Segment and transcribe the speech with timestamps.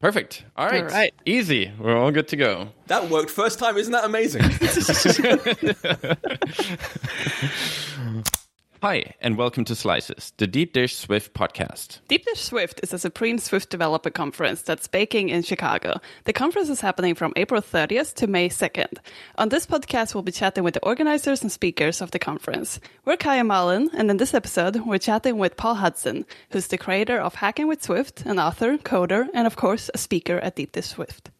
[0.00, 0.44] Perfect.
[0.56, 0.84] All right.
[0.84, 1.12] All right.
[1.26, 1.72] Easy.
[1.78, 2.68] We're all good to go.
[2.86, 3.76] That worked first time.
[3.76, 4.42] Isn't that amazing?
[8.80, 11.98] Hi, and welcome to Slices, the Deep Dish Swift podcast.
[12.06, 16.00] Deep Dish Swift is a Supreme Swift Developer Conference that's baking in Chicago.
[16.26, 18.98] The conference is happening from April 30th to May 2nd.
[19.36, 22.78] On this podcast, we'll be chatting with the organizers and speakers of the conference.
[23.04, 27.18] We're Kaya Malin, and in this episode, we're chatting with Paul Hudson, who's the creator
[27.18, 30.86] of Hacking with Swift, an author, coder, and of course, a speaker at Deep Dish
[30.86, 31.32] Swift.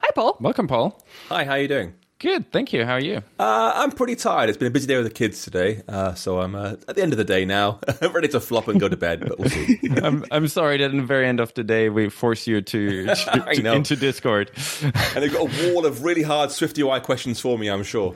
[0.00, 0.36] Hi, Paul.
[0.38, 1.04] Welcome, Paul.
[1.28, 1.94] Hi, how are you doing?
[2.20, 2.84] Good, thank you.
[2.86, 3.16] How are you?
[3.38, 4.48] Uh, I'm pretty tired.
[4.48, 7.02] It's been a busy day with the kids today, uh, so I'm uh, at the
[7.02, 9.20] end of the day now, I'm ready to flop and go to bed.
[9.20, 9.78] But we'll see.
[10.02, 13.06] I'm, I'm sorry that in the very end of the day we force you to,
[13.14, 13.14] to-
[13.54, 14.50] to- into Discord.
[14.82, 14.92] and
[15.22, 17.68] they've got a wall of really hard Swift UI questions for me.
[17.68, 18.14] I'm sure.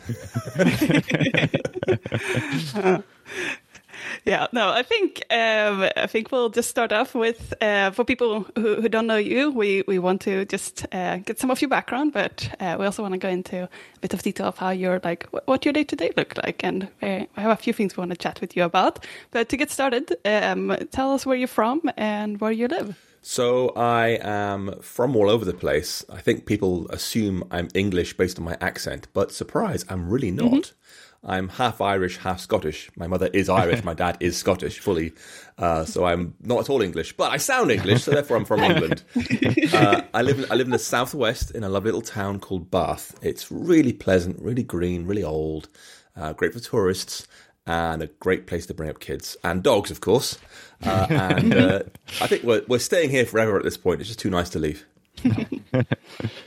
[4.28, 8.44] Yeah, no, I think um, I think we'll just start off with uh, for people
[8.56, 11.70] who, who don't know you, we, we want to just uh, get some of your
[11.70, 14.68] background, but uh, we also want to go into a bit of detail of how
[14.68, 17.72] your like wh- what your day to day look like, and I have a few
[17.72, 19.06] things we want to chat with you about.
[19.30, 23.02] But to get started, um, tell us where you're from and where you live.
[23.22, 26.04] So I am from all over the place.
[26.10, 30.74] I think people assume I'm English based on my accent, but surprise, I'm really not.
[31.24, 32.90] I'm half Irish, half Scottish.
[32.96, 35.12] My mother is Irish, my dad is Scottish fully.
[35.58, 38.60] Uh, so I'm not at all English, but I sound English, so therefore I'm from
[38.60, 39.02] England.
[39.72, 42.70] Uh, I live in, I live in the southwest in a lovely little town called
[42.70, 43.18] Bath.
[43.20, 45.68] It's really pleasant, really green, really old,
[46.16, 47.26] uh, great for tourists,
[47.66, 50.38] and a great place to bring up kids and dogs, of course.
[50.84, 51.82] Uh, and uh,
[52.20, 54.00] I think we're we're staying here forever at this point.
[54.00, 54.86] It's just too nice to leave.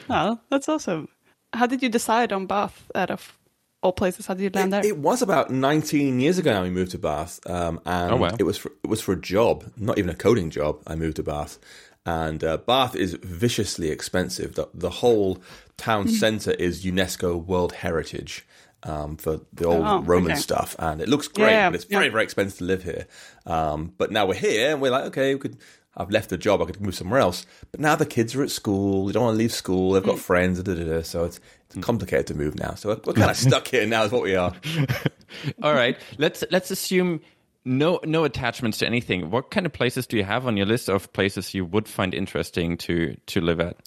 [0.09, 1.07] Oh, that's awesome.
[1.53, 3.37] How did you decide on Bath out of
[3.81, 4.27] all places?
[4.27, 4.85] How did you land It, there?
[4.85, 8.35] it was about 19 years ago now we moved to Bath, um, and Oh, wow.
[8.39, 10.81] it was for, it was for a job, not even a coding job.
[10.87, 11.57] I moved to Bath,
[12.05, 14.55] and uh, Bath is viciously expensive.
[14.55, 15.41] The, the whole
[15.77, 16.15] town Mm-hmm.
[16.15, 18.45] centre is UNESCO World Heritage
[18.83, 20.39] um, for the old Oh, Roman okay.
[20.41, 22.11] stuff, and it looks great, Yeah, but it's very yeah.
[22.11, 23.07] very expensive to live here.
[23.45, 25.57] Um, but now we're here, and we're like, okay, we could.
[25.97, 26.61] I've left the job.
[26.61, 27.45] I could move somewhere else.
[27.71, 29.05] But now the kids are at school.
[29.07, 29.91] They don't want to leave school.
[29.91, 30.19] They've got Mm.
[30.19, 30.63] friends.
[30.63, 32.75] Da, da, da, so it's, it's complicated to move now.
[32.75, 34.03] So we're, we're kind of stuck here now.
[34.03, 34.53] Is what we are.
[35.63, 37.19] All right, let's let's assume
[37.65, 39.29] no no attachments to anything.
[39.31, 42.13] What kind of places do you have on your list of places you would find
[42.13, 43.77] interesting to to live at?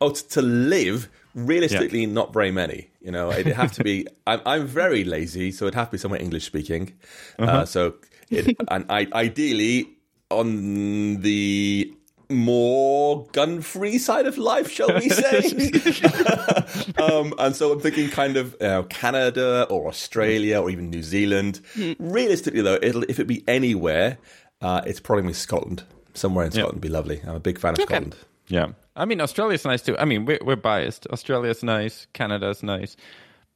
[0.00, 2.90] Oh, t- to live, realistically, not very many.
[3.00, 4.06] You know, it'd have to be.
[4.26, 6.92] I'm, I'm very lazy, so it'd have to be somewhere English speaking.
[7.38, 7.94] uh so,
[8.30, 9.88] it, and I, ideally
[10.30, 11.92] on the
[12.28, 15.38] more gun-free side of life, shall we say?
[17.02, 21.02] um, and so I'm thinking kind of you know, Canada or Australia or even New
[21.04, 21.60] Zealand.
[21.98, 24.18] Realistically, though, it'll if it be anywhere,
[24.60, 25.84] uh, it's probably gonna be Scotland.
[26.14, 27.20] Somewhere in Scotland would be lovely.
[27.24, 27.94] I'm a big fan of Okay.
[27.94, 28.16] Scotland.
[28.48, 29.96] Yeah, I mean Australia's nice too.
[29.98, 31.06] I mean we're we're biased.
[31.08, 32.96] Australia's nice, Canada's nice,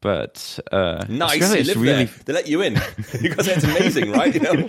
[0.01, 2.15] but uh, Nice, Australia you live really there.
[2.27, 2.75] They let you in
[3.23, 4.35] because it's amazing, right?
[4.35, 4.69] You know,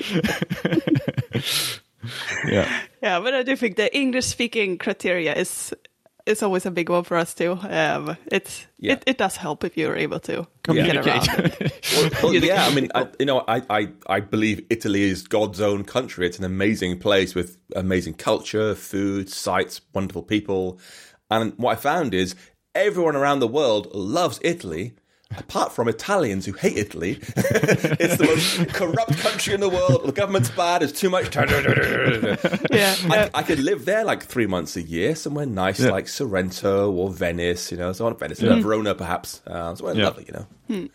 [2.47, 2.67] yeah.
[3.01, 5.73] Yeah, but I do think the English speaking criteria is
[6.27, 7.57] is always a big one for us too.
[7.61, 8.93] Um, it's Yeah.
[8.93, 10.85] it, it does help if you're able to Yeah.
[10.85, 11.27] get around.
[11.95, 12.65] well, well, yeah.
[12.67, 16.27] I mean, I, you know, I, I, I believe Italy is God's own country.
[16.27, 20.79] It's an amazing place with amazing culture, food, sights, wonderful people.
[21.31, 22.35] And what I found is
[22.75, 24.93] everyone around the world loves Italy.
[25.37, 30.05] Apart from Italians who hate Italy, it's the most corrupt country in the world.
[30.05, 30.83] The government's bad.
[30.83, 31.35] It's too much.
[32.71, 36.91] yeah, I, I could live there like three months a year, somewhere nice like Sorrento
[36.91, 37.93] or Venice, you know.
[37.93, 39.41] So I want Venice, uh, Verona, perhaps.
[39.47, 40.05] Uh, somewhere Yeah.
[40.05, 40.89] lovely, you know.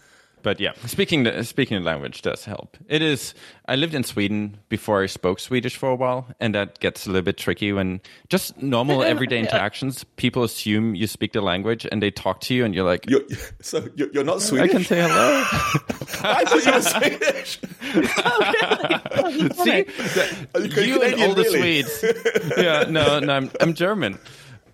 [0.47, 2.77] But yeah, speaking the, speaking the language does help.
[2.89, 3.35] It is.
[3.67, 7.09] I lived in Sweden before I spoke Swedish for a while, and that gets a
[7.11, 10.05] little bit tricky when just normal everyday interactions.
[10.15, 13.23] People assume you speak the language, and they talk to you, and you're like, You're,
[13.61, 15.43] so you're, you're not "I can say hello."
[16.23, 17.59] I thought you were Swedish.
[18.17, 21.45] Oh, oh, See, you you and Canadian, all the?
[21.45, 22.05] Swedes.
[22.57, 24.17] yeah, no, no, I'm, I'm German.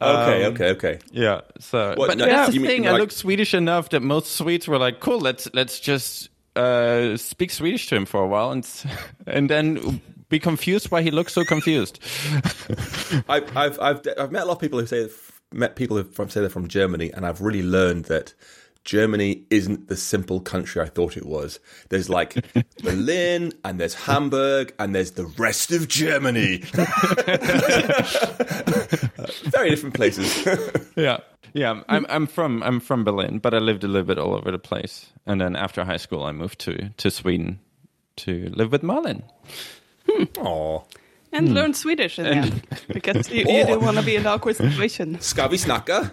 [0.03, 0.99] Okay, Um, okay, okay.
[1.11, 1.41] Yeah.
[1.61, 2.89] So, What, but no, that's the you mean thing.
[2.89, 7.17] I like- look Swedish enough that most Swedes were like, "Cool, let's let's just uh,
[7.17, 8.69] speak Swedish to him for a while, and
[9.27, 11.99] and then be confused why he looks so confused."
[13.29, 15.09] I, I've, I've, I've met a lot of people who say
[15.53, 18.35] met people who from say they're from Germany, and I've really learned that
[18.85, 21.61] Germany isn't the simple country I thought it was.
[21.89, 22.45] There's like
[22.83, 26.57] Berlin, and there's Hamburg, and there's the rest of Germany.
[29.51, 30.47] Very different places.
[30.97, 31.19] yeah.
[31.55, 34.51] Yeah, I'm I'm from I'm from Berlin, but I lived a little bit all over
[34.51, 35.13] the place.
[35.27, 37.61] And then after high school, I moved to to Sweden
[38.17, 39.23] to live with Malin.
[40.09, 40.25] Hmm.
[40.39, 40.81] Aw.
[41.31, 41.55] and hmm.
[41.55, 44.57] learn Swedish in the end because you, you don't want to be in an awkward
[44.57, 45.21] situation.
[45.21, 46.11] Ska vi snacka?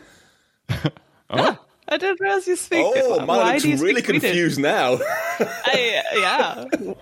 [1.30, 1.58] Oh.
[1.90, 2.86] I don't realize you speak.
[2.88, 4.30] Oh, why man, do you looks really speak Swedish?
[4.30, 5.00] confused now.
[5.40, 6.94] I, uh, yeah.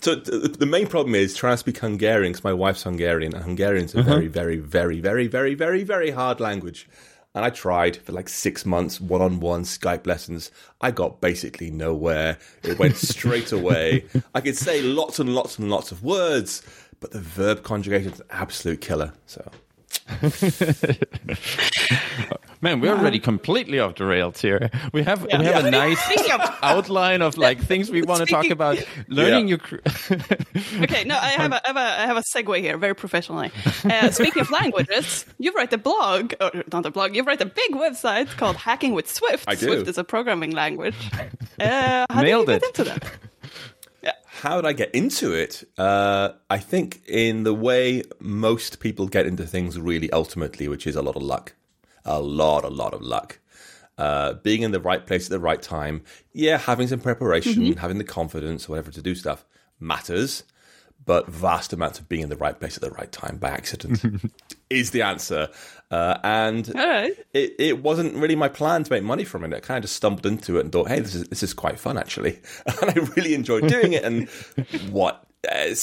[0.00, 3.94] So the main problem is trying to speak Hungarian because my wife's Hungarian, and Hungarian's
[3.94, 4.10] a uh-huh.
[4.10, 6.88] very, very, very, very, very, very, very hard language.
[7.34, 10.50] And I tried for like six months, one-on-one Skype lessons.
[10.80, 12.38] I got basically nowhere.
[12.62, 14.04] It went straight away.
[14.34, 16.62] I could say lots and lots and lots of words,
[17.00, 19.12] but the verb conjugation is an absolute killer.
[19.26, 19.50] So
[22.62, 24.70] Man, we're already completely off the rails here.
[24.92, 25.66] We have we have Yeah.
[25.66, 26.00] a nice
[26.62, 28.78] outline of like things we want to talk about.
[29.08, 29.56] Learning Yeah.
[29.70, 29.80] your
[30.84, 33.50] Okay, no, I have a, I have a, I have a segue here, very professionally.
[33.84, 37.46] Uh, speaking of languages, you write a blog, or not a blog, you write a
[37.46, 39.44] big website called Hacking with Swift.
[39.48, 39.66] I do.
[39.66, 40.94] Swift is a programming language.
[41.60, 42.74] Uh, how Nailed did you it.
[42.74, 44.14] get into that?
[44.42, 45.64] how did I get into it?
[45.76, 50.94] Uh, I think in the way most people get into things really ultimately, which is
[50.94, 51.54] a lot of luck.
[52.04, 53.38] A lot, a lot of luck.
[53.98, 56.02] Uh, being in the right place at the right time.
[56.32, 59.44] Yeah, having some preparation, having the confidence, whatever to do stuff
[59.78, 60.44] matters.
[61.04, 64.04] But vast amounts of being in the right place at the right time by accident
[64.70, 65.48] is the answer.
[65.90, 67.12] Uh, and right.
[67.34, 69.52] it, it wasn't really my plan to make money from it.
[69.52, 71.78] I kind of just stumbled into it and thought, hey, this is this is quite
[71.78, 74.04] fun actually, and I really enjoyed doing it.
[74.04, 74.28] And
[74.90, 75.74] what uh,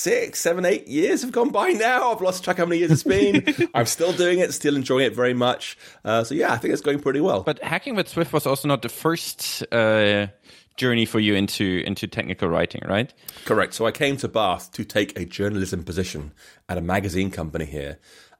[0.00, 2.12] six, seven, eight years have gone by now.
[2.12, 3.44] I've lost track how many years it's been.
[3.74, 5.76] I'm still doing it, still enjoying it very much.
[6.04, 7.42] Uh, so yeah, I think it's going pretty well.
[7.42, 10.28] But hacking with Swift was also not the first uh,
[10.76, 13.12] journey for you into into technical writing, right?
[13.44, 13.74] Correct.
[13.74, 16.32] So I came to Bath to take a journalism position
[16.68, 17.98] at a magazine company here.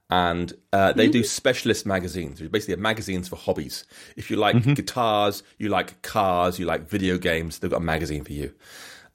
[0.09, 3.85] And uh, they do specialist magazines, which basically are magazines for hobbies.
[4.17, 8.25] If you like guitars, you like cars, you like video games, they've got a magazine
[8.25, 8.53] for you.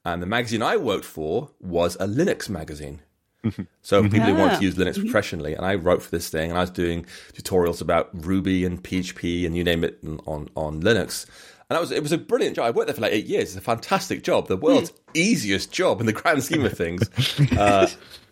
[0.06, 3.00] And the magazine I worked for was a Linux magazine.
[3.82, 4.58] So people who want Ah.
[4.58, 7.80] to use Linux professionally, and I wrote for this thing, and I was doing tutorials
[7.80, 11.26] about Ruby and PHP and you name it on on Linux.
[11.68, 12.64] And that was it was a brilliant job.
[12.66, 13.48] I worked there for like eight years.
[13.50, 17.02] It's a fantastic job, the world's easiest job in the grand scheme of things.
[17.58, 17.88] uh,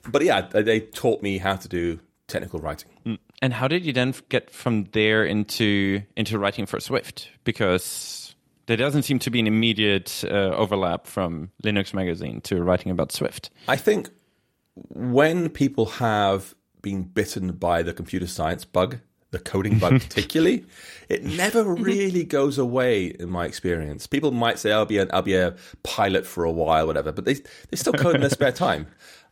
[0.08, 3.18] but yeah, they, they taught me how to do technical writing.
[3.42, 7.28] And how did you then get from there into into writing for Swift?
[7.44, 8.23] Because
[8.66, 13.12] there doesn't seem to be an immediate uh, overlap from Linux magazine to writing about
[13.12, 13.50] Swift.
[13.68, 14.10] I think
[14.74, 18.98] when people have been bitten by the computer science bug,
[19.30, 20.64] the coding bug particularly,
[21.08, 24.06] it never really goes away in my experience.
[24.06, 27.24] People might say I'll be an, I'll be a pilot for a while, whatever, but
[27.24, 28.86] they they still code in their spare time.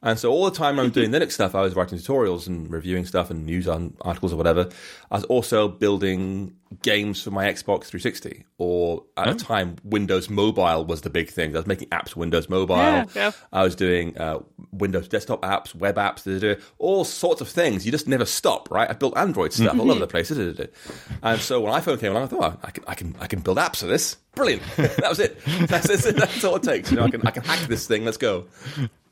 [0.04, 3.06] And so all the time I'm doing Linux stuff, I was writing tutorials and reviewing
[3.06, 4.68] stuff and news on articles or whatever.
[5.12, 10.84] I was also building games for my Xbox 360, or at the time Windows Mobile
[10.84, 11.54] was the big thing.
[11.54, 12.76] I was making apps for Windows Mobile.
[12.76, 13.32] Yeah, yeah.
[13.52, 14.40] I was doing uh,
[14.72, 17.84] Windows desktop apps, web apps, da, da, da, all sorts of things.
[17.84, 18.88] You just never stop, right?
[18.88, 22.26] I built Android stuff all over the place, and so when iPhone came along, I
[22.26, 24.16] thought, oh, I can, I can, I can build apps for this.
[24.34, 24.62] Brilliant.
[24.76, 25.38] that was it.
[25.66, 26.90] That's, that's, that's all it takes.
[26.90, 28.04] You know, I can, I can hack this thing.
[28.04, 28.46] Let's go.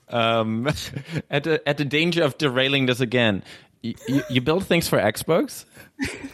[0.08, 0.66] Um,
[1.30, 3.42] at the at the danger of derailing this again,
[3.82, 5.64] you, you, you build things for Xbox.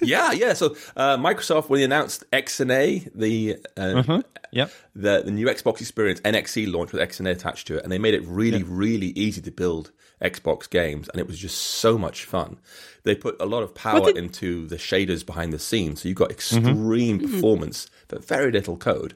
[0.00, 0.52] Yeah, yeah.
[0.54, 4.20] So uh, Microsoft, when they announced XNA, the uh,
[4.52, 4.70] Yep.
[4.94, 8.14] the, the new Xbox experience, NXE launched with XNA attached to it, and they made
[8.14, 9.90] it really, really easy to build
[10.22, 12.58] Xbox games, and it was just so much fun.
[13.02, 16.16] They put a lot of power did- into the shaders behind the scenes, so you've
[16.16, 19.14] got extreme performance but very little code.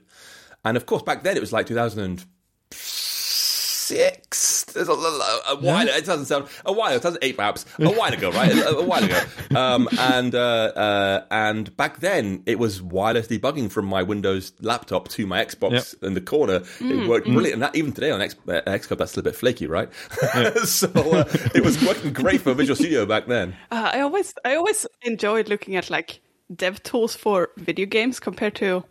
[0.65, 2.27] And of course, back then it was like 2006.
[4.75, 5.89] There's a, a, a while.
[5.89, 6.95] It doesn't sound a while.
[6.95, 8.53] It doesn't eight perhaps a while ago, right?
[8.53, 9.21] a, a while ago.
[9.55, 15.09] Um, and uh, uh, and back then it was wireless debugging from my Windows laptop
[15.09, 16.63] to my Xbox in the corner.
[16.81, 17.55] It worked brilliant.
[17.55, 19.89] And that, even today on X, uh, Xcode, that's still a bit flaky, right?
[20.65, 21.25] so uh,
[21.55, 23.55] it was working great for Visual Studio back then.
[23.71, 26.21] Uh, I always I always enjoyed looking at like
[26.55, 28.85] dev tools for video games compared to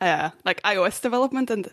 [0.00, 1.68] uh, like iOS development and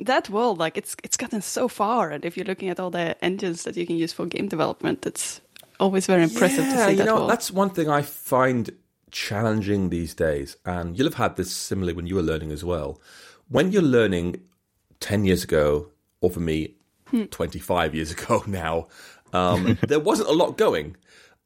[0.00, 3.16] that world like it's it's gotten so far and if you're looking at all the
[3.24, 5.40] engines that you can use for game development it's
[5.80, 7.30] always very impressive to see you that know, world.
[7.30, 8.70] that's one thing I find
[9.10, 13.00] challenging these days, and you'll have had this similarly when you were learning as well.
[13.48, 14.42] When you're learning
[15.00, 15.90] ten years ago,
[16.20, 16.74] or for me,
[17.30, 18.88] twenty-five years ago now,
[19.32, 20.96] um, there wasn't a lot going.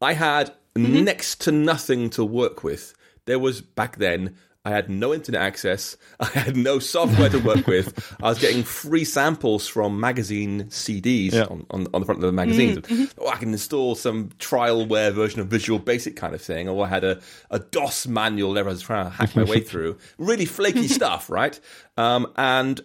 [0.00, 2.94] I had next to nothing to work with.
[3.26, 4.36] There was back then.
[4.64, 5.96] I had no internet access.
[6.20, 8.14] I had no software to work with.
[8.22, 11.44] I was getting free samples from magazine CDs Yeah.
[11.44, 13.12] on, on, on the front of the magazines.
[13.18, 16.68] Oh, I can install some trialware version of Visual Basic kind of thing.
[16.68, 19.60] Or I had a, a DOS manual that I was trying to hack my way
[19.70, 19.98] through.
[20.18, 21.58] Really flaky stuff, right?
[21.96, 22.80] Um, and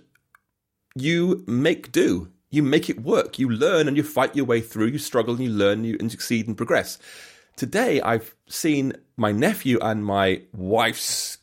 [0.96, 2.02] you make do.
[2.02, 3.38] You you make it work.
[3.40, 4.88] You learn and you fight your way through.
[4.88, 6.98] You struggle and you learn you, and succeed and progress.
[7.58, 11.37] Today, I've seen my nephew and my wife's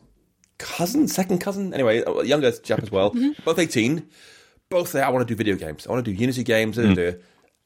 [0.64, 3.32] cousin, second cousin, anyway, younger chap as well, mm-hmm.
[3.44, 4.06] both 18.
[4.70, 5.86] Both say, I want to do video games.
[5.86, 6.76] I want to do Unity games.
[6.76, 7.18] da, da, da."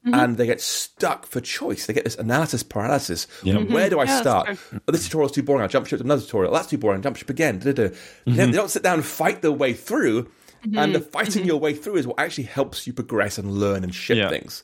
[0.05, 1.85] And they get stuck for choice.
[1.85, 3.27] They get this analysis paralysis.
[3.43, 3.89] Where mm-hmm.
[3.89, 4.45] do I Yeah, start?
[4.57, 4.79] true.
[4.87, 5.61] Oh, this tutorial's too boring.
[5.61, 6.53] I'll jump ship to another tutorial.
[6.53, 7.01] That's too boring.
[7.01, 7.59] Jump ship again.
[7.59, 7.95] Da, da, da.
[8.25, 10.29] They, they don't sit down and fight their way through.
[10.75, 13.93] And the fighting your way through is what actually helps you progress and learn and
[13.93, 14.29] ship Yeah.
[14.29, 14.63] things.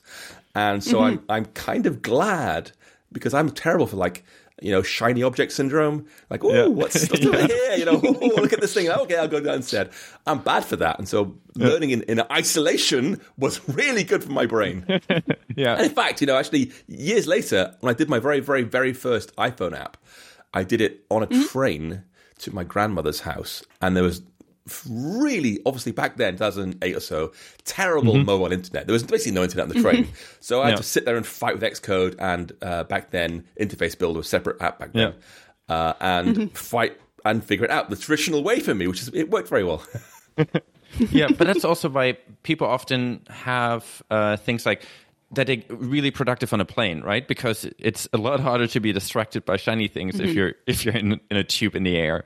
[0.56, 2.72] And so I'm I'm kind of glad
[3.12, 4.24] because I'm terrible for like
[4.62, 6.06] you know shiny object syndrome.
[6.30, 6.68] Like oh, Yeah.
[6.68, 7.76] what's, what's over here?
[7.76, 8.90] You know, oh, look at this thing.
[8.90, 9.92] Okay, I'll go down instead.
[10.26, 14.46] I'm bad for that, and so learning in, in isolation was really good for my
[14.46, 14.86] brain.
[15.56, 15.76] Yeah.
[15.76, 18.94] And in fact, you know, actually, years later, when I did my very, very, very
[18.94, 19.98] first iPhone app,
[20.54, 21.44] I did it on a mm-hmm.
[21.44, 22.04] train
[22.40, 24.22] to my grandmother's house, and there was
[24.90, 27.32] really, obviously, back then, 2008 or so,
[27.66, 28.88] terrible mobile internet.
[28.88, 30.08] There was basically no internet on the train,
[30.40, 30.78] so I had Yeah.
[30.78, 34.30] to sit there and fight with Xcode, and uh, back then, Interface Builder was a
[34.30, 35.14] separate app back then,
[35.70, 39.30] uh, and fight and figure it out the traditional way for me, which is it
[39.30, 39.84] worked very well.
[41.12, 44.84] yeah, but that's also why people often have uh, things like
[45.36, 47.28] that are really productive on a plane, right?
[47.28, 50.38] Because it's a lot harder to be distracted by shiny things if mm-hmm.
[50.38, 52.24] you're if you're in, in a tube in the air.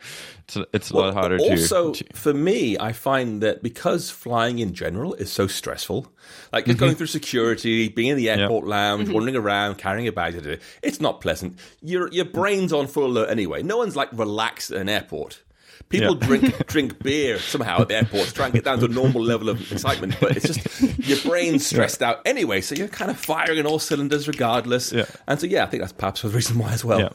[0.47, 2.03] It's, it's a lot harder to also to.
[2.15, 6.11] for me i find that because flying in general is so stressful
[6.51, 6.97] like just going mm-hmm.
[6.97, 9.13] through security being in the airport lounge mm-hmm.
[9.13, 10.33] wandering around carrying a bag
[10.81, 11.59] it's not pleasant.
[11.81, 12.33] Your your mm.
[12.33, 13.63] brain's on full alert anyway.
[13.63, 15.41] No one's like relaxed at an airport
[15.87, 16.27] People Yeah.
[16.27, 19.21] drink drink beer somehow at the airport to try and get down to a normal
[19.23, 23.17] level of excitement, but it's just your brain's stressed out anyway, so you're kind of
[23.17, 24.91] firing on all cylinders regardless.
[24.91, 25.05] Yeah.
[25.27, 26.99] And so yeah, I think that's perhaps the reason why as well.
[26.99, 27.09] Yeah.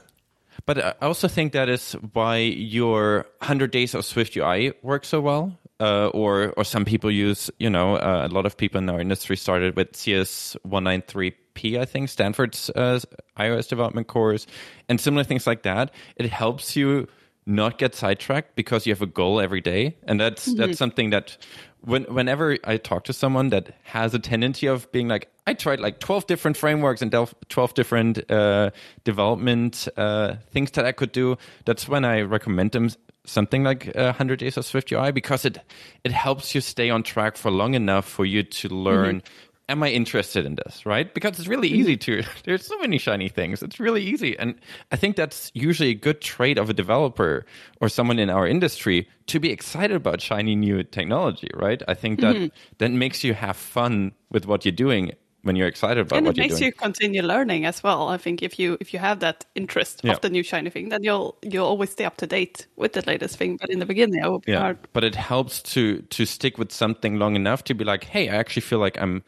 [0.67, 5.21] But I also think that is why your 100 days of Swift UI works so
[5.21, 5.59] well.
[5.81, 9.01] Uh, or, or some people use, you know, uh, a lot of people in our
[9.01, 13.01] industry started with CS 193P, I think, Stanford's uh,
[13.39, 14.47] iOS development course,
[14.89, 15.91] and similar things like that.
[16.17, 17.09] It helps you
[17.47, 21.37] not get sidetracked because you have a goal every day, and that's that's something that
[21.85, 25.81] when, whenever I talk to someone that has a tendency of being like, I tried
[25.81, 28.71] like 12 different frameworks and 12 different uh,
[29.05, 31.37] development uh, things that I could do,
[31.67, 32.89] that's when I recommend them
[33.27, 35.59] something like uh, 100 Days of Swift UI because it,
[36.05, 39.23] it helps you stay on track for long enough for you to learn.
[39.69, 41.13] Am I interested in this, right?
[41.15, 42.23] Because it's really easy to.
[42.45, 43.63] There's so many shiny things.
[43.63, 44.55] It's really easy, and
[44.93, 47.47] I think that's usually a good trait of a developer
[47.81, 51.83] or someone in our industry to be excited about shiny new technology, right?
[51.89, 52.47] I think that mm-hmm.
[52.79, 55.13] that makes you have fun with what you're doing
[55.45, 58.09] when you're excited about and what it you're makes you continue learning as well.
[58.09, 60.13] I think if you if you have that interest Yeah.
[60.13, 63.03] of the new shiny thing, then you'll you'll always stay up to date with the
[63.07, 63.59] latest thing.
[63.61, 64.79] But in the beginning, it will be yeah, hard.
[64.93, 68.37] but it helps to to stick with something long enough to be like, hey, I
[68.37, 69.23] actually feel like I'm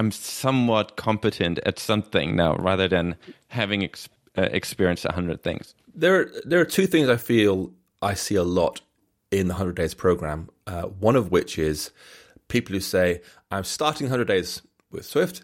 [0.00, 3.16] I'm somewhat competent at something now, rather than
[3.48, 5.74] having ex- uh, experienced a hundred things.
[5.94, 8.80] There, there are two things I feel I see a lot
[9.30, 10.48] in the 100 Days program.
[10.66, 11.90] Uh, one of which is
[12.48, 15.42] people who say, I'm starting 100 Days with Swift,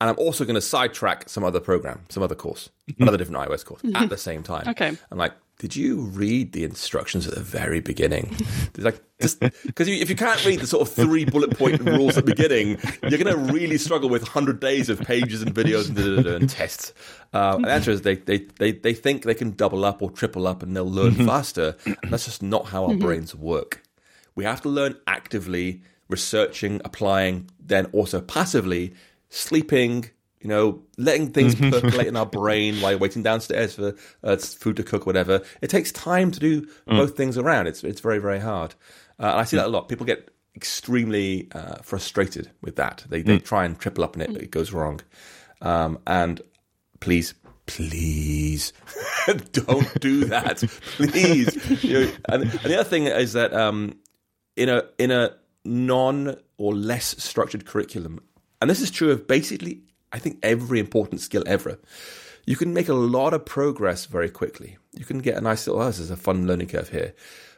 [0.00, 3.64] and I'm also going to sidetrack some other program, some other course, another different iOS
[3.64, 4.66] course at the same time.
[4.66, 4.96] Okay.
[5.12, 8.36] I'm like, did you read the instructions at the very beginning?
[8.76, 12.34] Like because if you can't read the sort of three bullet point rules at the
[12.34, 16.16] beginning, you're going to really struggle with hundred days of pages and videos and, da,
[16.16, 16.92] da, da, and tests.
[17.32, 20.10] Uh, and the answer is they, they they they think they can double up or
[20.10, 21.76] triple up and they'll learn faster.
[21.86, 23.82] And that's just not how our brains work.
[24.34, 28.92] We have to learn actively, researching, applying, then also passively,
[29.30, 30.10] sleeping,
[30.46, 34.84] you know, letting things percolate in our brain while waiting downstairs for uh, food to
[34.84, 35.42] cook, whatever.
[35.60, 37.66] It takes time to do both things around.
[37.66, 38.76] It's it's very very hard.
[39.18, 39.88] Uh, and I see that a lot.
[39.88, 43.04] People get extremely uh, frustrated with that.
[43.08, 45.00] They they try and triple up on it, but it goes wrong.
[45.62, 46.40] Um, and
[47.00, 47.34] please,
[47.66, 48.72] please
[49.50, 50.58] don't do that.
[50.94, 51.82] please.
[51.82, 53.96] You know, and, and the other thing is that um,
[54.54, 55.34] in a in a
[55.64, 58.20] non or less structured curriculum,
[58.60, 59.82] and this is true of basically
[60.16, 61.78] I think every important skill ever.
[62.46, 64.78] You can make a lot of progress very quickly.
[64.92, 67.14] You can get a nice little, oh, this is a fun learning curve here.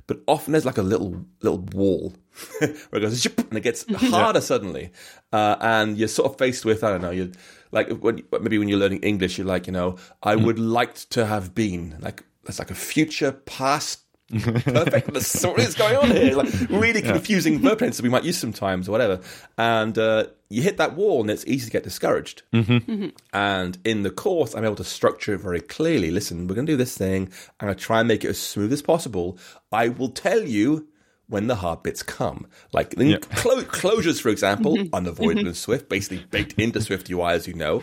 [0.09, 2.15] But often there's like a little little wall
[2.59, 4.91] where it goes and it gets harder suddenly,
[5.33, 7.29] uh, and you're sort of faced with I don't know you're
[7.73, 11.27] like when maybe when you're learning English you're like you know I would like to
[11.27, 14.01] have been like that's like a future past
[14.41, 15.13] perfect.
[15.13, 16.35] There's what is going on here?
[16.35, 19.21] Like really confusing verb tenses we might use sometimes or whatever.
[19.57, 22.43] And uh, you hit that wall, and it's easy to get discouraged.
[22.53, 22.91] Mm-hmm.
[22.91, 23.09] Mm-hmm.
[23.33, 26.11] And in the course, I'm able to structure it very clearly.
[26.11, 27.31] Listen, we're going to do this thing.
[27.61, 29.39] I'm going to try and make it as smooth as possible.
[29.73, 30.89] I will tell you
[31.29, 32.47] when the hard bits come.
[32.73, 33.19] Like Yeah.
[33.19, 34.95] clo- closures, for example, mm-hmm.
[34.95, 37.83] unavoidable in Swift, basically baked into Swift UI, as you know.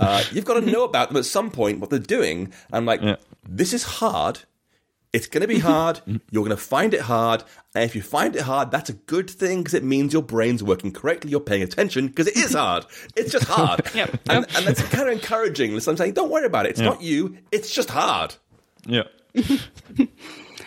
[0.00, 2.52] Uh, you've got to know about them at some point, what they're doing.
[2.72, 3.16] I'm like, Yeah.
[3.48, 4.40] this is hard.
[5.12, 5.66] It's going to be mm-hmm.
[5.66, 6.00] hard.
[6.30, 7.42] You're going to find it hard.
[7.74, 10.62] And if you find it hard, that's a good thing because it means your brain's
[10.62, 11.30] working correctly.
[11.30, 12.84] You're paying attention because it is hard.
[13.16, 13.82] It's just hard.
[13.94, 14.20] Yep.
[14.28, 15.78] And, and that's kind of encouraging.
[15.80, 16.70] So I'm saying, don't worry about it.
[16.70, 17.38] It's not you.
[17.50, 18.34] It's just hard.
[18.86, 19.04] Yeah.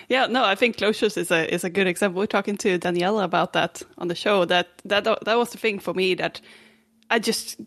[0.10, 2.20] Yeah, no, I think closures is a is a good example.
[2.20, 4.44] We are talking to Daniela about that on the show.
[4.44, 6.42] That that that was the thing for me that
[7.10, 7.62] I just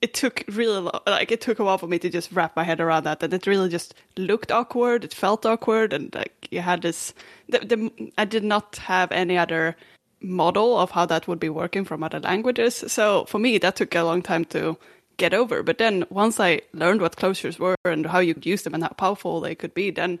[0.00, 2.64] it took really lo- like it took a while for me to just wrap my
[2.64, 3.20] head around that.
[3.20, 5.04] That it really just looked awkward.
[5.04, 7.14] It felt awkward, and like you had this.
[7.48, 9.76] The, the, I did not have any other
[10.20, 12.84] model of how that would be working from other languages.
[12.88, 14.76] So for me, that took a long time to
[15.16, 15.62] get over.
[15.62, 18.82] But then once I learned what closures were and how you could use them and
[18.82, 20.18] how powerful they could be, then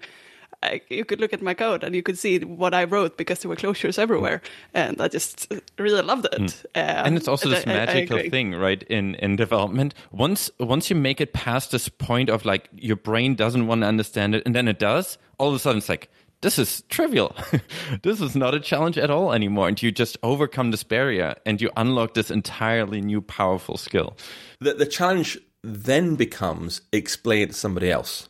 [0.62, 3.38] I, you could look at my code and you could see what I wrote because
[3.40, 4.42] there were closures everywhere,
[4.74, 6.64] and I just really loved it.
[6.74, 9.94] Um, and it's also this I- I- I magical thing right in in development.
[10.10, 13.86] Once once you make it past this point of like your brain doesn't want to
[13.86, 16.10] understand it and then it does all of a sudden it's like
[16.40, 17.34] this is trivial.
[18.02, 19.66] This is not a challenge at all anymore.
[19.68, 24.16] And you just overcome this barrier and you unlock this entirely new powerful skill.
[24.60, 28.28] The, the challenge then becomes explain it to somebody else.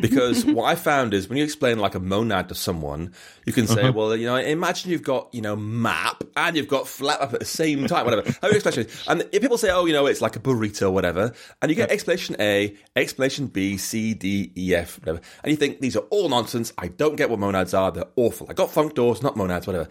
[0.00, 3.12] Because what I found is when you explain like a monad to someone,
[3.44, 6.84] you can say, well, you know, imagine you've got, you know, map and you've got
[6.84, 8.30] flatMap at the same time, whatever.
[8.40, 8.86] How you explain?
[9.08, 11.90] And if people say, oh, you know, it's like a burrito, whatever, and you get
[11.90, 16.28] explanation A, explanation B, C, D, E, F, whatever, and you think these are all
[16.28, 16.72] nonsense.
[16.78, 17.90] I don't get what monads are.
[17.90, 18.46] They're awful.
[18.50, 19.88] I got functors, not monads, whatever.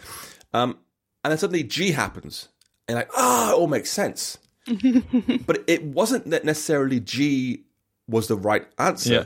[0.53, 0.77] Um,
[1.23, 2.49] and then suddenly G happens.
[2.87, 4.37] And you're like, ah, it all makes sense
[5.45, 7.63] but it wasn't that necessarily G
[8.07, 9.13] was the right answer.
[9.13, 9.23] Yeah.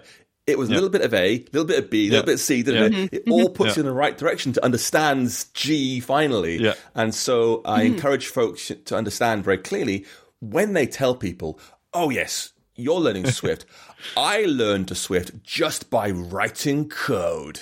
[0.48, 2.36] It was a little bit of A, a little bit of B, a little bit
[2.36, 2.62] of C.
[2.62, 3.10] da, da, da.
[3.12, 3.54] It all mm-hmm.
[3.54, 6.58] puts you in the right direction to understand G finally.
[6.58, 6.76] Yeah.
[6.94, 7.96] And so I mm-hmm.
[7.96, 10.06] encourage folks to understand very clearly
[10.42, 11.60] when they tell people,
[11.96, 13.66] oh, yes, you're learning Swift.
[14.16, 17.62] I learned to Swift just by writing code.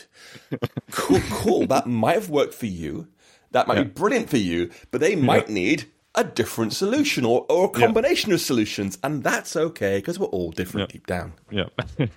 [0.92, 1.68] Cool, cool.
[1.68, 3.08] That might have worked for you.
[3.52, 7.66] That might be brilliant for you, but they might need a different solution or, or
[7.66, 8.98] a combination of solutions.
[9.04, 11.34] And that's okay because we're all different deep down.
[11.50, 11.66] yeah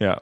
[0.00, 0.18] yeah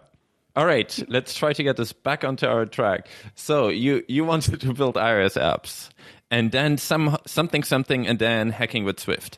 [0.56, 4.60] all right let's try to get this back onto our track so you you wanted
[4.60, 5.88] to build ios apps
[6.30, 9.36] and then some something something and then hacking with swift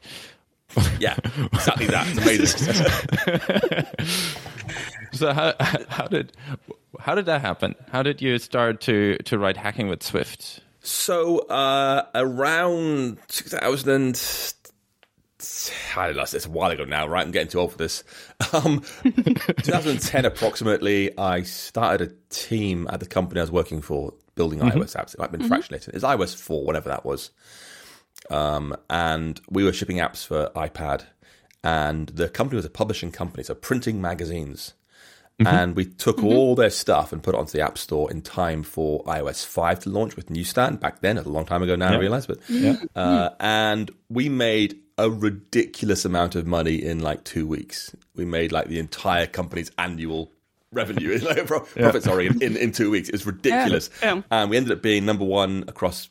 [1.01, 1.17] Yeah,
[1.55, 2.07] exactly that.
[2.09, 3.87] It's amazing.
[5.13, 5.55] so how
[5.89, 6.33] how did
[7.01, 11.39] how did that happen how did you start to to write hacking with swift so
[11.39, 14.55] uh, around 2000,
[15.97, 17.25] I don't know, it's a while ago now, right?
[17.25, 18.05] I'm getting too old for this.
[18.53, 24.61] Um, 2010 approximately, I started a team at the company I was working for building
[24.61, 25.15] iOS apps.
[25.15, 25.89] It might have been fractionated.
[25.89, 27.31] It's iOS 4, whatever that was.
[28.31, 31.05] Um, and we were shipping apps for iPad,
[31.65, 34.75] and the company was a publishing company, so printing magazines.
[35.41, 35.55] Mm-hmm.
[35.55, 36.27] And we took mm-hmm.
[36.27, 39.81] all their stuff and put it onto the App Store in time for iOS 5
[39.81, 42.27] to launch with Newsstand back then, a long time ago now, I realize.
[42.27, 42.39] But
[42.95, 47.95] uh, and we made a ridiculous amount of money in like two weeks.
[48.15, 50.33] We made like the entire company's annual
[50.73, 53.09] revenue, like, pro- profit, sorry, in, in, in two weeks.
[53.11, 53.91] It's ridiculous.
[54.03, 54.23] Yeah.
[54.31, 56.09] And we ended up being number one across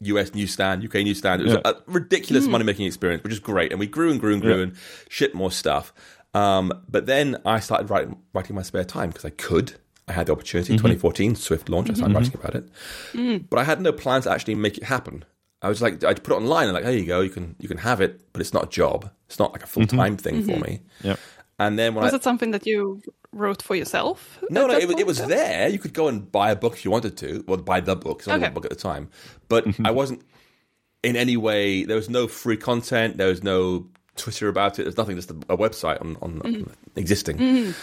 [0.00, 1.42] US newsstand, UK newsstand.
[1.42, 2.50] It was a ridiculous mm.
[2.50, 3.72] money making experience, which is great.
[3.72, 4.76] And we grew and grew and grew and
[5.08, 5.92] shipped more stuff.
[6.34, 9.74] Um, but then I started writing, writing my spare time because I could.
[10.06, 10.72] I had the opportunity.
[10.74, 10.86] Mm-hmm.
[10.86, 11.90] 2014 Swift launch.
[11.90, 12.24] I started mm-hmm.
[12.24, 12.68] writing about it,
[13.12, 13.46] mm-hmm.
[13.50, 15.24] but I had no plans to actually make it happen.
[15.60, 17.68] I was like, I'd put it online and like, there you go, you can you
[17.68, 19.10] can have it, but it's not a job.
[19.26, 20.80] It's not like a full time thing for me.
[21.02, 21.16] Yeah.
[21.58, 24.38] And then when Was I it something that you wrote for yourself?
[24.48, 25.68] no, no, it, was- it was there.
[25.68, 28.26] You could go and buy a book if you wanted to, well, buy the book.
[28.28, 28.52] I only Okay.
[28.52, 29.10] a book at the time,
[29.48, 30.22] but I wasn't
[31.02, 31.84] in any way.
[31.84, 33.16] There was no free content.
[33.16, 33.88] There was no
[34.18, 34.82] Twitter about it.
[34.84, 35.16] There's nothing.
[35.16, 37.74] Just a, a website on, on, on existing.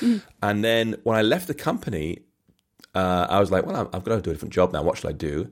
[0.42, 2.20] And then when I left the company,
[2.94, 4.84] uh, I was like, well, i have I'm to do a different job now.
[4.84, 5.52] What should I do?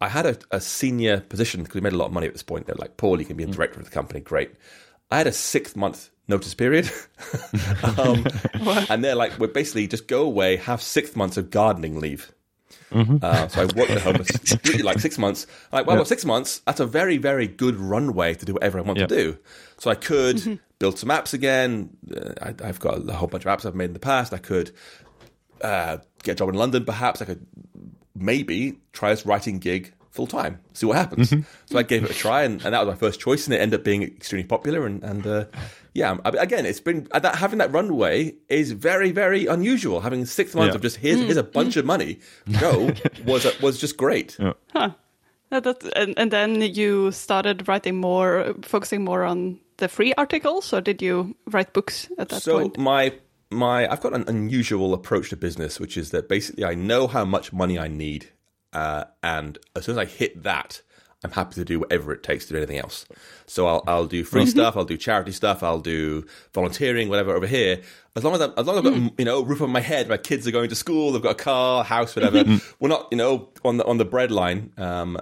[0.00, 2.42] I had a, a senior position because we made a lot of money at this
[2.42, 2.66] point.
[2.66, 4.20] They're like, Paul, you can be a director of the company.
[4.20, 4.50] Great.
[5.10, 6.90] I had a six month notice period.
[7.98, 8.26] um,
[8.90, 12.32] and they're like, we're basically just go away, have six months of gardening leave.
[12.92, 15.46] Uh, so I worked at home for like six months.
[15.72, 18.82] Like, well, well, six months, that's a very, very good runway to do whatever I
[18.82, 19.06] want Yeah.
[19.06, 19.38] to do.
[19.78, 21.90] So I could build some apps again.
[22.14, 24.32] Uh, I, I've got a whole bunch of apps I've made in the past.
[24.32, 24.70] I could
[25.62, 27.20] uh, get a job in London, perhaps.
[27.22, 27.46] I could
[28.14, 31.28] maybe try this writing gig full time, see what happens.
[31.66, 33.60] So I gave it a try, and, and that was my first choice, and it
[33.60, 34.86] ended up being extremely popular.
[34.86, 35.44] And, and uh,
[35.96, 40.00] yeah, again, it's been that having that runway is very, very unusual.
[40.00, 40.76] Having six months Yeah.
[40.76, 42.18] of just here's, here's a bunch of money,
[42.60, 42.92] go
[43.24, 44.36] was was just great.
[44.72, 44.90] Huh.
[45.52, 50.72] Yeah, that, and, and then you started writing more, focusing more on the free articles,
[50.72, 52.74] or did you write books at that so point?
[52.76, 53.12] So my
[53.50, 57.24] my I've got an unusual approach to business, which is that basically I know how
[57.24, 58.30] much money I need,
[58.72, 60.82] uh, and as soon as I hit that,
[61.24, 63.06] I'm happy to do whatever it takes to do anything else.
[63.46, 67.46] So I'll I'll do free stuff, I'll do charity stuff, I'll do volunteering, whatever over
[67.46, 67.80] here.
[68.14, 70.08] As long as I'm, as long as I've got you know roof over my head,
[70.08, 72.44] my kids are going to school, they've got a car, house, whatever.
[72.80, 74.72] We're not you know on the on the bread line.
[74.76, 75.18] Um,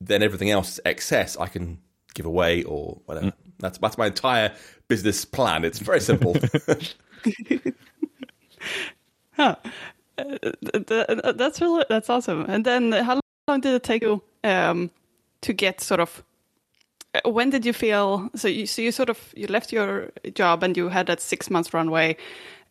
[0.00, 1.36] Then everything else is excess.
[1.36, 1.78] I can
[2.14, 3.32] give away or whatever.
[3.58, 4.52] That's that's my entire
[4.88, 5.64] business plan.
[5.64, 6.36] It's very simple.
[9.36, 9.56] Huh.
[10.16, 12.44] Uh, th- th- that's really that's awesome.
[12.48, 14.90] And then how long did it take you um,
[15.44, 16.22] to get sort of?
[17.14, 18.48] uh, When did you feel so?
[18.48, 21.72] You so you sort of you left your job and you had that six months
[21.74, 22.16] runway,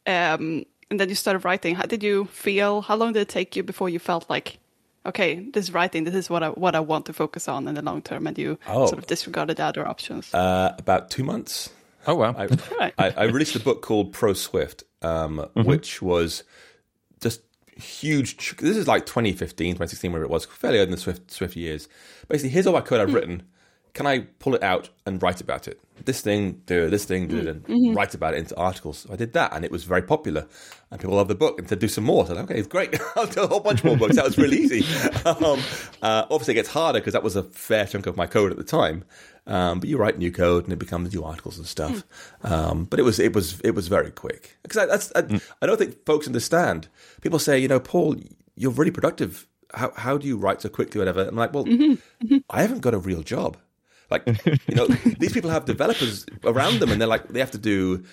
[0.06, 1.76] um, and then you started writing.
[1.76, 2.82] How did you feel?
[2.82, 4.60] How long did it take you before you felt like,
[5.06, 7.82] okay, this writing, this is what I what I want to focus on in the
[7.82, 8.86] long term, and you Oh.
[8.88, 10.34] sort of disregarded other options?
[10.34, 11.70] uh, about two months.
[12.06, 12.36] Oh wow.
[12.38, 12.48] I,
[12.80, 12.94] Right.
[12.98, 16.44] I, I released a book called Pro Swift, um, which was just
[17.78, 18.56] huge.
[18.58, 21.88] This is like 2015, 2016, where it was fairly early in the Swift Swift years.
[22.28, 23.44] Basically, here's all my code I've written.
[23.94, 25.80] Can I pull it out and write about it?
[26.04, 29.00] This thing, do this thing, do it, and write about it into articles.
[29.00, 30.48] So I did that, and it was very popular.
[30.90, 32.26] And people loved the book and said, do some more.
[32.26, 33.00] So I said, okay, it's great.
[33.16, 34.16] I'll do a whole bunch more books.
[34.16, 34.84] That was really easy.
[35.26, 35.60] Um,
[36.02, 38.58] uh, obviously, it gets harder because that was a fair chunk of my code at
[38.58, 39.06] the time.
[39.46, 42.04] Um, but you write new code, and it becomes new articles and stuff.
[42.44, 45.38] Um, but it was it was it was very quick because that's I, hmm.
[45.62, 46.88] I don't think folks understand.
[47.22, 48.16] People say, you know, Paul,
[48.56, 49.48] you're really productive.
[49.74, 51.00] How how do you write so quickly?
[51.00, 51.28] Whatever.
[51.28, 51.94] I'm like, well, mm-hmm.
[52.26, 52.38] Mm-hmm.
[52.50, 53.58] I haven't got a real job.
[54.10, 54.88] Like, you know,
[55.20, 58.04] these people have developers around them, and they're like, they have to do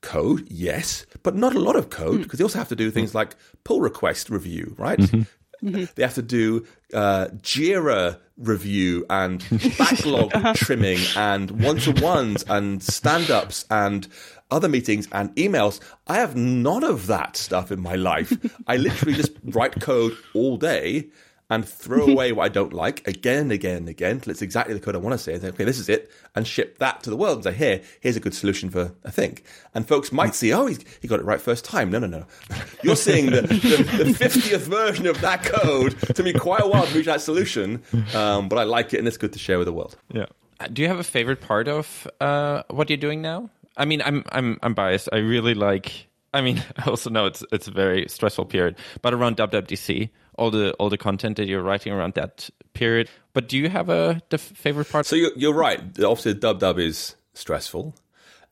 [0.00, 2.22] code, yes, but not a lot of code hmm.
[2.22, 4.98] because they also have to do things like pull request review, right?
[4.98, 5.22] Mm-hmm.
[5.62, 9.44] They have to do uh, Jira review and
[9.78, 14.06] backlog trimming and one to ones and stand ups and
[14.50, 15.80] other meetings and emails.
[16.06, 18.32] I have none of that stuff in my life.
[18.66, 21.08] I literally just write code all day
[21.50, 24.74] and throw away what I don't like again and again and again till it's exactly
[24.74, 25.32] the code I want to say.
[25.32, 27.82] And say, okay, this is it, and ship that to the world and say, here,
[28.00, 29.38] here's a good solution for a thing.
[29.74, 31.90] And folks might see, oh, he's, he got it right first time.
[31.90, 32.26] No, no, no.
[32.82, 35.94] You're seeing the, the, the 50th version of that code.
[36.08, 37.82] It took me quite a while to reach that solution,
[38.14, 39.96] um, but I like it and it's good to share with the world.
[40.12, 40.26] Yeah.
[40.60, 43.48] Uh, Do you have a favorite part of uh, what you're doing now?
[43.76, 45.08] I mean, I'm I'm I'm biased.
[45.12, 46.07] I really like.
[46.32, 50.50] I mean, I also know it's it's a very stressful period, but around WWDC, all
[50.50, 53.08] the all the content that you're writing around that period.
[53.32, 55.06] But do you have a the favorite part?
[55.06, 55.80] So you're, you're right.
[56.00, 57.94] Obviously, dub dub is stressful.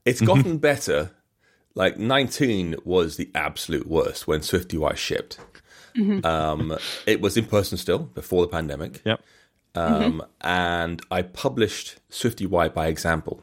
[0.05, 1.11] It's gotten better.
[1.75, 5.39] Like 19 was the absolute worst when SwiftUI shipped.
[6.25, 9.03] Um, it was in person still before the pandemic.
[9.05, 9.17] yeah.
[9.75, 13.43] Um, And I published SwiftUI by example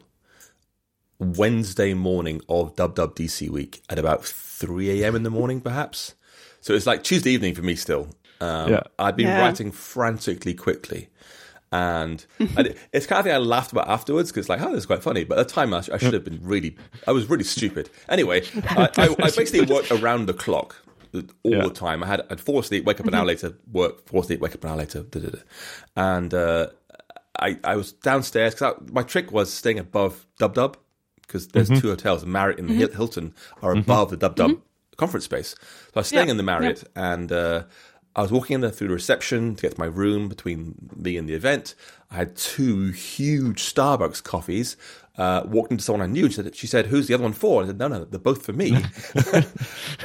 [1.19, 5.15] Wednesday morning of WWDC week at about 3 a.m.
[5.15, 6.15] in the morning, perhaps.
[6.61, 8.09] So it's like Tuesday evening for me still.
[8.41, 8.83] Um, Yeah.
[8.99, 9.39] I'd been Yeah.
[9.41, 11.09] writing frantically quickly.
[11.71, 12.23] And
[12.55, 15.01] I, it's kind of thing I laughed about afterwards because, like, oh, this is quite
[15.01, 15.23] funny.
[15.23, 16.75] But at the time, I, sh- I should have been really,
[17.07, 17.89] I was really stupid.
[18.09, 20.75] Anyway, I, I, I basically worked around the clock
[21.13, 21.63] all Yeah.
[21.63, 22.03] the time.
[22.03, 24.63] I had I'd fall asleep, wake up an hour later, work, fall asleep, wake up
[24.63, 25.39] an hour later, da, da, da.
[25.95, 26.67] and uh,
[27.39, 30.77] I I was downstairs because my trick was staying above Dub Dub
[31.33, 34.61] because there's two hotels, Marriott and the Hil- Hilton are above the Dub Dub
[34.97, 35.55] conference space.
[35.59, 36.31] So I was staying Yeah.
[36.31, 37.31] in the Marriott and.
[37.31, 37.63] Uh,
[38.15, 41.17] I was walking in there through the reception to get to my room between me
[41.17, 41.73] and the event.
[42.11, 44.77] I had two huge Starbucks coffees.
[45.17, 47.33] Uh, walked into someone I knew and she said, she said, "Who's the other one
[47.33, 48.77] for?" I said, "No, no, they're both for me."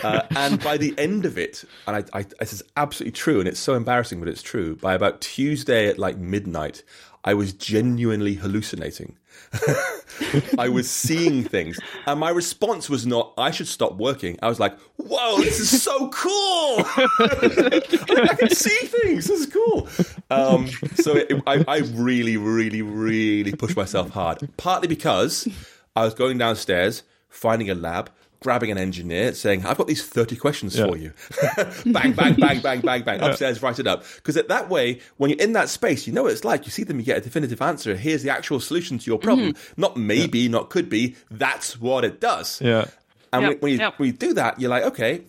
[0.02, 3.48] uh, and by the end of it, and I, I, this is absolutely true, and
[3.48, 4.76] it's so embarrassing, but it's true.
[4.76, 6.82] By about Tuesday at like midnight,
[7.24, 9.18] I was genuinely hallucinating.
[10.58, 14.60] I was seeing things, and my response was not, "I should stop working." I was
[14.60, 16.78] like, "Whoa, this is so cool!
[16.78, 19.26] I can see things.
[19.26, 19.88] This is cool."
[20.30, 24.48] Um, so it, I, I really, really, really pushed myself hard.
[24.56, 25.48] Partly because
[25.96, 30.36] I was going downstairs, finding a lab, grabbing an engineer, saying, "I've got these thirty
[30.36, 31.12] questions for you."
[31.86, 33.20] bang, bang, bang, bang, bang, bang.
[33.22, 34.04] Upstairs, write it up.
[34.16, 36.64] Because that way, when you're in that space, you know what it's like.
[36.64, 37.96] You see them, you get a definitive answer.
[37.96, 39.52] Here's the actual solution to your problem.
[39.52, 39.80] Mm-hmm.
[39.80, 41.16] Not maybe, not could be.
[41.30, 42.60] That's what it does.
[42.60, 42.86] Yeah.
[43.32, 43.98] And Yep, when, when, you, yep.
[43.98, 45.24] when you do that, you're like, okay,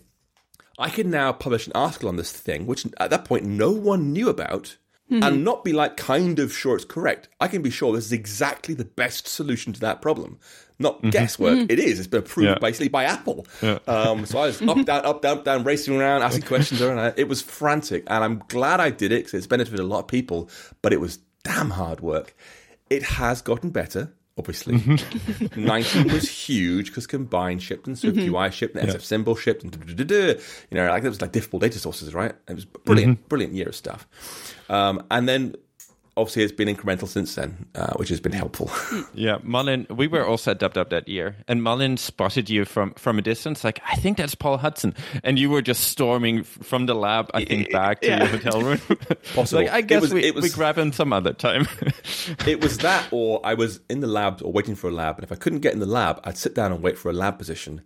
[0.77, 4.13] I can now publish an article on this thing, which at that point no one
[4.13, 4.77] knew about.
[5.11, 5.23] Mm-hmm.
[5.23, 7.29] and not be like kind of sure it's correct.
[7.39, 10.37] I can be sure this is exactly the best solution to that problem.
[10.77, 11.09] Not mm-hmm.
[11.09, 11.57] guesswork.
[11.57, 11.71] Mm-hmm.
[11.71, 11.97] It is.
[11.97, 12.57] It's been approved Yeah.
[12.59, 13.47] basically by Apple.
[13.87, 16.79] Um, so I was up, down, up, down, down, racing around, asking questions.
[16.81, 18.03] And I- it was frantic.
[18.05, 20.47] And I'm glad I did it because it's benefited a lot of people,
[20.83, 22.35] but it was damn hard work.
[22.91, 24.13] It has gotten better.
[24.39, 25.65] Obviously, mm-hmm.
[25.65, 28.33] 19 was huge because Combine shipped and Swift mm-hmm.
[28.33, 30.25] UI shipped and SF symbol shipped and you
[30.71, 32.33] know like it was like different data sources, right?
[32.47, 33.27] It was brilliant, mm-hmm.
[33.27, 34.07] brilliant year of stuff.
[34.69, 35.55] Um, and then
[36.17, 38.69] obviously it's been incremental since then, uh, which has been helpful.
[39.13, 43.17] Yeah, Malin, we were also at DubDub that year, and Malin spotted you from from
[43.19, 44.93] a distance, like, I think that's Paul Hudson.
[45.23, 48.19] And you were just storming from the lab, I think, back to Yeah.
[48.19, 48.79] your hotel room.
[49.35, 49.61] Possible.
[49.63, 51.67] like, I guess was- we, was- we grab him some other time.
[52.47, 55.23] it was that, or I was in the lab or waiting for a lab, and
[55.23, 57.37] if I couldn't get in the lab, I'd sit down and wait for a lab
[57.37, 57.81] position.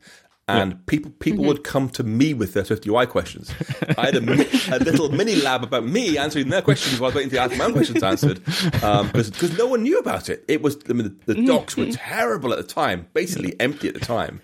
[0.46, 1.48] And people people mm-hmm.
[1.48, 3.50] would come to me with their Swift UI questions.
[3.98, 7.14] I had a, mi- a little mini lab about me answering their questions while I
[7.14, 8.42] was waiting to have my own questions answered
[8.84, 10.44] um, because no one knew about it.
[10.50, 11.46] It was I mean, the, the mm-hmm.
[11.46, 14.42] docs were terrible at the time, basically empty at the time.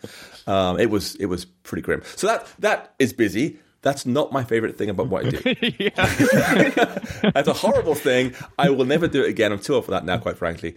[0.48, 2.02] Um, it was it was pretty grim.
[2.16, 3.60] So that that is busy.
[3.82, 5.90] That's not my favorite thing about what I do.
[7.34, 8.34] That's a horrible thing.
[8.58, 9.52] I will never do it again.
[9.54, 10.76] I'm too old for that now, quite frankly.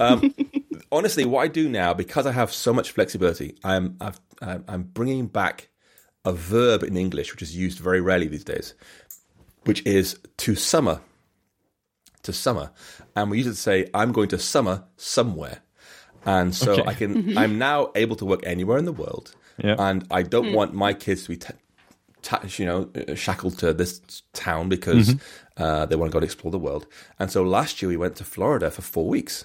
[0.00, 0.34] Um,
[0.92, 4.82] honestly, what I do now, because I have so much flexibility, I'm I've, I'm I'm
[4.84, 5.68] bringing back
[6.24, 8.74] a verb in English, which is used very rarely these days,
[9.64, 11.00] which is to summer.
[12.24, 12.70] To summer,
[13.14, 15.60] and we used to say, "I'm going to summer somewhere,"
[16.26, 16.82] and so Okay.
[16.86, 17.38] I can.
[17.38, 19.76] I'm now able to work anywhere in the world, Yeah.
[19.78, 21.36] and I don't want my kids to be.
[21.36, 21.54] T- ta-
[22.56, 25.62] you know, uh, shackled to this town because mm-hmm.
[25.62, 26.86] uh, they want to go and explore the world.
[27.18, 29.44] And so last year we went to Florida for four weeks.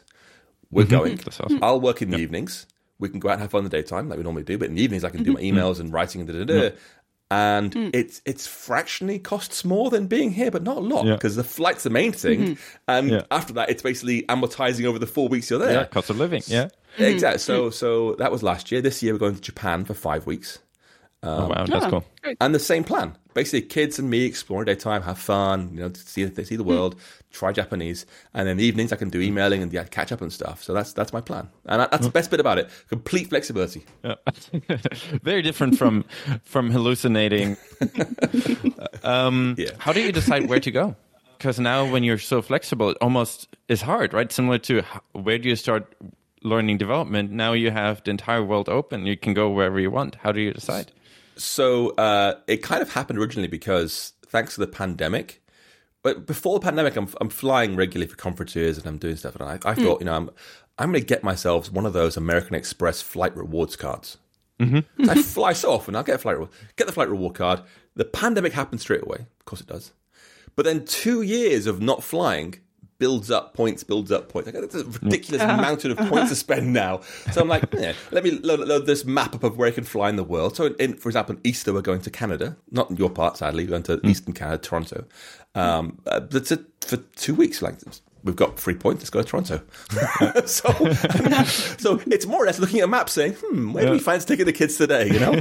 [0.71, 0.91] We're mm-hmm.
[0.91, 1.19] going.
[1.27, 1.59] Awesome.
[1.61, 2.65] I'll work in the evenings.
[2.99, 4.69] We can go out and have fun in the daytime like we normally do, but
[4.69, 5.57] in the evenings I can do my mm-hmm.
[5.57, 6.75] emails and writing and da da da.
[7.31, 7.89] And mm.
[7.95, 11.15] it's it's fractionally costs more than being here, but not a lot Yeah.
[11.15, 12.59] because the flight's the main thing.
[12.87, 13.23] And Yeah.
[13.31, 15.73] after that, it's basically amortizing over the four weeks you're there.
[15.73, 16.43] yeah, cost of living.
[16.45, 16.69] Yeah.
[16.97, 17.39] Exactly.
[17.39, 18.81] So so that was last year.
[18.81, 20.59] This year we're going to Japan for five weeks.
[21.23, 22.05] Oh, um, wow, that's cool.
[22.39, 23.17] And the same plan.
[23.33, 26.69] Basically, kids and me explore daytime, have fun, you know, see they see the hmm.
[26.69, 26.95] world,
[27.31, 29.25] try Japanese, and then the evenings I can do hmm.
[29.25, 30.61] emailing and yeah, catch up and stuff.
[30.61, 32.09] So that's that's my plan, and that- that's hmm.
[32.09, 33.83] the best bit about it: complete flexibility.
[34.03, 34.15] Yeah.
[35.23, 36.05] Very different from
[36.43, 37.57] from hallucinating.
[39.03, 39.71] um, Yeah.
[39.79, 40.95] How do you decide where to go?
[41.37, 44.31] Because now, when you're so flexible, it almost is hard, right?
[44.31, 44.81] Similar to
[45.11, 45.93] where do you start
[46.43, 47.31] learning development?
[47.31, 50.15] Now you have the entire world open; you can go wherever you want.
[50.15, 50.91] How do you decide?
[51.35, 55.41] So uh, it kind of happened originally because thanks to the pandemic.
[56.01, 59.43] But before the pandemic, I'm I'm flying regularly for conferences and I'm doing stuff, and
[59.43, 60.29] I, I thought, you know, I'm
[60.77, 64.17] I'm going to get myself one of those American Express flight rewards cards.
[64.59, 65.09] Mm-hmm.
[65.09, 67.61] I fly so often, I'll get a flight reward, get the flight reward card.
[67.95, 69.91] The pandemic happened straight away, of course it does.
[70.55, 72.55] But then two years of not flying
[73.03, 74.47] builds up points, builds up points.
[74.47, 77.01] I got this ridiculous mountain of points to spend now.
[77.33, 79.83] So I'm like, yeah, let me load, load this map up of where I can
[79.83, 80.55] fly in the world.
[80.55, 82.55] So, in, for example, in Easter, we're going to Canada.
[82.71, 83.65] Not in your part, sadly.
[83.65, 85.03] We're going to Eastern Canada, Toronto.
[85.53, 87.61] Um, uh, that's it for two weeks.
[87.61, 87.75] Like,
[88.23, 89.01] we've got three points.
[89.01, 89.61] Let's go to Toronto.
[90.45, 90.71] so,
[91.77, 94.27] so it's more or less looking at a map saying, hmm, where do we fancy
[94.27, 95.09] taking the kids today?
[95.09, 95.33] You know?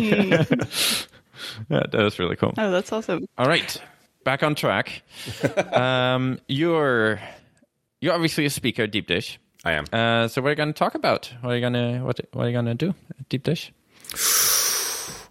[1.70, 2.55] Yeah, that was really cool.
[2.59, 3.29] Oh, that's awesome.
[3.38, 3.81] All right,
[4.25, 5.03] back on track.
[5.72, 7.20] um, you're
[8.03, 9.38] you're obviously a speaker at Deep Dish.
[9.65, 9.85] I am.
[9.93, 11.33] Uh, so what are you going to talk about?
[11.41, 13.73] What are you going to what What are you going to do at Deep Dish?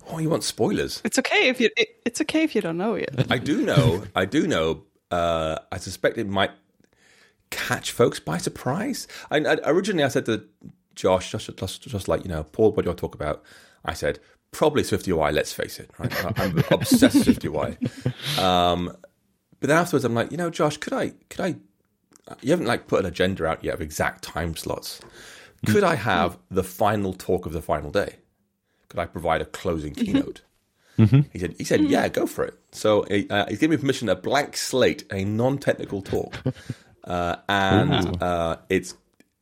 [0.10, 1.02] Oh, you want spoilers?
[1.04, 1.70] It's okay if you.
[1.78, 3.28] It, it's okay if you don't know yet.
[3.30, 4.04] I do know.
[4.16, 4.84] I do know.
[5.12, 6.52] Uh, I suspect it might
[7.50, 9.08] catch folks by surprise.
[9.30, 10.46] I, I, originally, I said to
[10.96, 13.44] Josh, just, just, just like you know, Paul, what do you want to talk about?
[13.84, 14.20] I said
[14.52, 15.32] probably Swift UI.
[15.34, 16.26] Let's face it, right?
[16.26, 17.78] I- I'm obsessed with Swift UI.
[18.42, 18.96] Um,
[19.60, 21.56] but then afterwards, I'm like, you know, Josh, could I, could I?
[22.42, 25.02] You haven't like put an agenda out yet of exact time slots.
[25.66, 28.16] Could I have the final talk of the final day?
[28.90, 30.42] Could I provide a closing keynote?
[30.98, 34.16] He said, "He said, yeah, go for it." So uh, he's giving me permission, a
[34.16, 36.36] blank slate, a non-technical talk,
[37.06, 38.94] uh, and uh, it's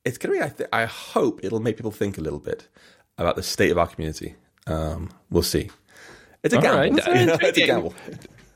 [0.05, 0.45] it's going to be.
[0.45, 2.67] I, th- I hope it'll make people think a little bit
[3.17, 4.35] about the state of our community.
[4.67, 5.69] Um, we'll see.
[6.43, 6.79] It's a All gamble.
[6.79, 6.95] right.
[6.95, 7.93] That's You know, it's a gamble.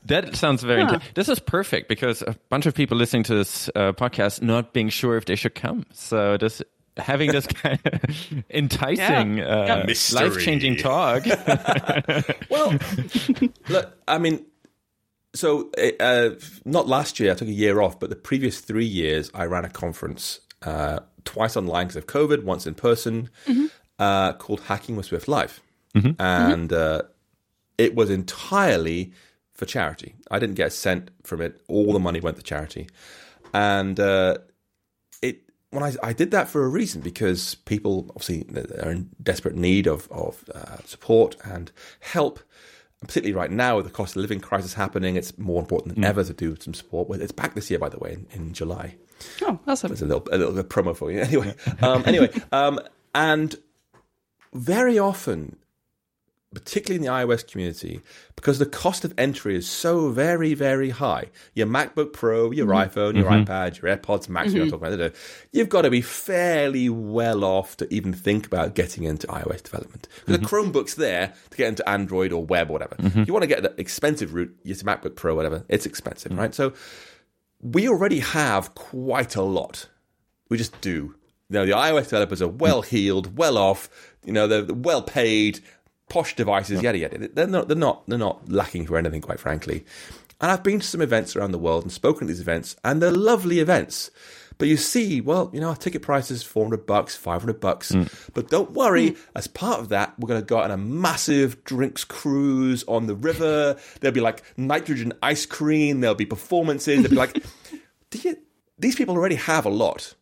[0.06, 0.82] That sounds very.
[0.84, 0.94] Huh.
[0.98, 4.72] inte- This is perfect because a bunch of people listening to this uh, podcast not
[4.72, 5.84] being sure if they should come.
[5.92, 6.62] So this
[6.96, 8.00] having this kind of
[8.50, 9.84] enticing, Yeah.
[9.84, 11.24] uh, life-changing talk.
[12.50, 12.78] Well,
[13.68, 14.44] look, I mean,
[15.34, 16.30] so uh,
[16.64, 17.32] not last year.
[17.32, 21.00] I took a year off, but the previous three years, I ran a conference uh,
[21.24, 23.28] twice online because of COVID, once in person,
[23.98, 25.60] uh, called Hacking with Swift Live,
[26.18, 27.02] and uh,
[27.78, 29.12] it was entirely
[29.54, 30.14] for charity.
[30.30, 31.60] I didn't get a cent from it.
[31.68, 32.88] All the money went to charity.
[33.52, 34.38] and uh,
[35.22, 38.44] it when I, I did that for a reason because people obviously
[38.82, 42.40] are in desperate need of of uh, support and help.
[43.00, 46.04] And particularly right now with the cost of living crisis happening, it's more important than
[46.04, 47.10] ever to do some support.
[47.20, 48.96] It's back this year, by the way, in, in July.
[49.42, 49.88] Oh, awesome.
[49.88, 51.20] There's a little a little bit of promo for you.
[51.24, 52.80] Anyway, um, anyway, um,
[53.14, 53.54] and
[54.52, 55.56] very often,
[56.54, 58.00] particularly in the iOS community,
[58.36, 61.26] because the cost of entry is so very very high.
[61.54, 62.98] Your MacBook Pro, your mm-hmm.
[62.98, 63.50] iPhone, your mm-hmm.
[63.50, 64.84] iPad, your AirPods Max, we're not mm-hmm.
[64.84, 65.14] talking about.
[65.52, 70.08] You've got to be fairly well off to even think about getting into iOS development.
[70.24, 72.96] Because the Chromebook's there to get into Android or web or whatever.
[72.98, 75.64] If you want to get the expensive route, it's a MacBook Pro, whatever.
[75.68, 76.54] It's expensive, right?
[76.54, 76.72] So
[77.60, 79.88] we already have quite a lot.
[80.48, 81.14] We just do.
[81.50, 83.88] You know, the iOS developers are well heeled, well off.
[84.24, 85.60] You know, they're well paid,
[86.08, 87.28] posh devices, yada yada.
[87.28, 87.68] They're not.
[87.68, 88.06] They're not.
[88.08, 89.84] They're not lacking for anything, quite frankly.
[90.40, 93.00] And I've been to some events around the world and spoken at these events, and
[93.00, 94.10] they're lovely events.
[94.58, 97.92] But you see, well, you know, our ticket price is 400 bucks, 500 bucks.
[97.92, 98.30] Mm.
[98.34, 99.18] But don't worry, mm.
[99.34, 103.06] as part of that, we're going to go out on a massive drinks cruise on
[103.06, 103.76] the river.
[104.00, 106.00] There'll be like nitrogen ice cream.
[106.00, 107.02] There'll be performances.
[107.02, 107.42] There'll be like,
[108.10, 108.36] do you,
[108.78, 110.14] these people already have a lot.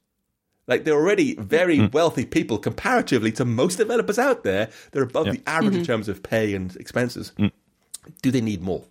[0.66, 1.42] Like they're already mm-hmm.
[1.42, 1.92] very mm-hmm.
[1.92, 4.70] wealthy people comparatively to most developers out there.
[4.92, 5.86] They're above the average in mm-hmm.
[5.86, 7.32] terms of pay and expenses.
[7.38, 7.52] Mm.
[8.20, 8.84] Do they need more?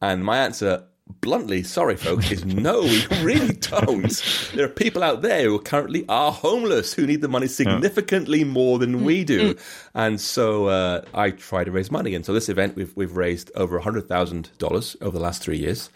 [0.00, 0.84] And my answer,
[1.20, 4.50] bluntly, sorry folks, is no, we really don't.
[4.54, 8.78] There are people out there who currently are homeless who need the money significantly more
[8.78, 9.52] than we mm-hmm.
[9.52, 9.56] do.
[9.94, 12.14] And so uh, I try to raise money.
[12.14, 15.58] And so this event, we've we've raised over hundred thousand dollars over the last three
[15.58, 15.90] years.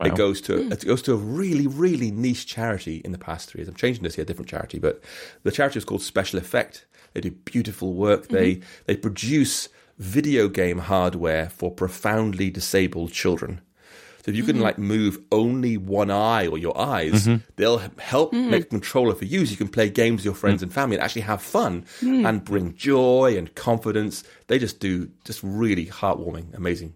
[0.00, 0.72] It goes to mm.
[0.72, 3.68] it goes to a really really niche charity in the past three years.
[3.68, 5.02] I'm changing this here, a different charity, but
[5.42, 6.86] the charity is called Special Effect.
[7.14, 8.28] They do beautiful work.
[8.28, 8.82] They mm-hmm.
[8.86, 13.60] they produce video game hardware for profoundly disabled children.
[14.28, 14.64] So if you can mm-hmm.
[14.64, 17.36] like move only one eye or your eyes, mm-hmm.
[17.56, 18.50] they'll h- help mm.
[18.50, 20.64] make a controller for you so you can play games with your friends mm.
[20.64, 22.28] and family and actually have fun mm.
[22.28, 24.24] and bring joy and confidence.
[24.48, 26.94] They just do just really heartwarming, amazing,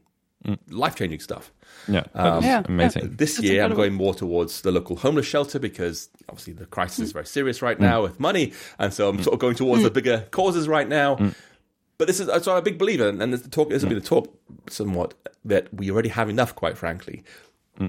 [0.69, 1.51] life changing stuff.
[1.89, 3.17] Yeah, that's um, Yeah, amazing.
[3.17, 6.99] This That's year, I'm going more towards the local homeless shelter because obviously the crisis
[6.99, 9.91] is very serious right now with money, and so I'm sort of going towards the
[9.91, 11.33] bigger causes right now.
[12.03, 13.95] But this is so I'm a big believer, and this, the talk, this will be
[13.95, 14.37] the talk
[14.69, 17.23] somewhat that we already have enough, quite frankly.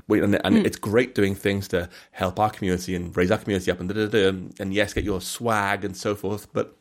[0.07, 0.65] We, and, and hmm.
[0.67, 4.05] it's great doing things to help our community and raise our community up, and da,
[4.05, 6.45] da, da, and yes, get your swag and so forth.
[6.53, 6.77] But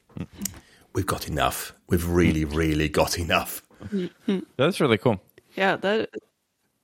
[0.93, 1.73] we've got enough.
[1.89, 3.63] We've really, really got enough.
[3.91, 4.41] Hmm.
[4.59, 5.19] That's really cool.
[5.55, 6.11] Yeah, that.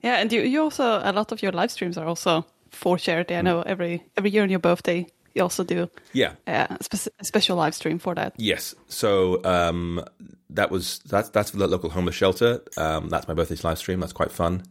[0.00, 3.34] Yeah, and you, you also a lot of your live streams are also for charity.
[3.34, 3.44] I hmm.
[3.44, 7.56] know every every year on your birthday you also do Yeah, uh, a, spec- special
[7.56, 8.34] live stream for that.
[8.36, 8.74] Yes.
[8.88, 10.04] So um,
[10.50, 12.60] that was that's that's for the local homeless shelter.
[12.76, 14.00] Um, that's my birthday's live stream.
[14.00, 14.64] That's quite fun.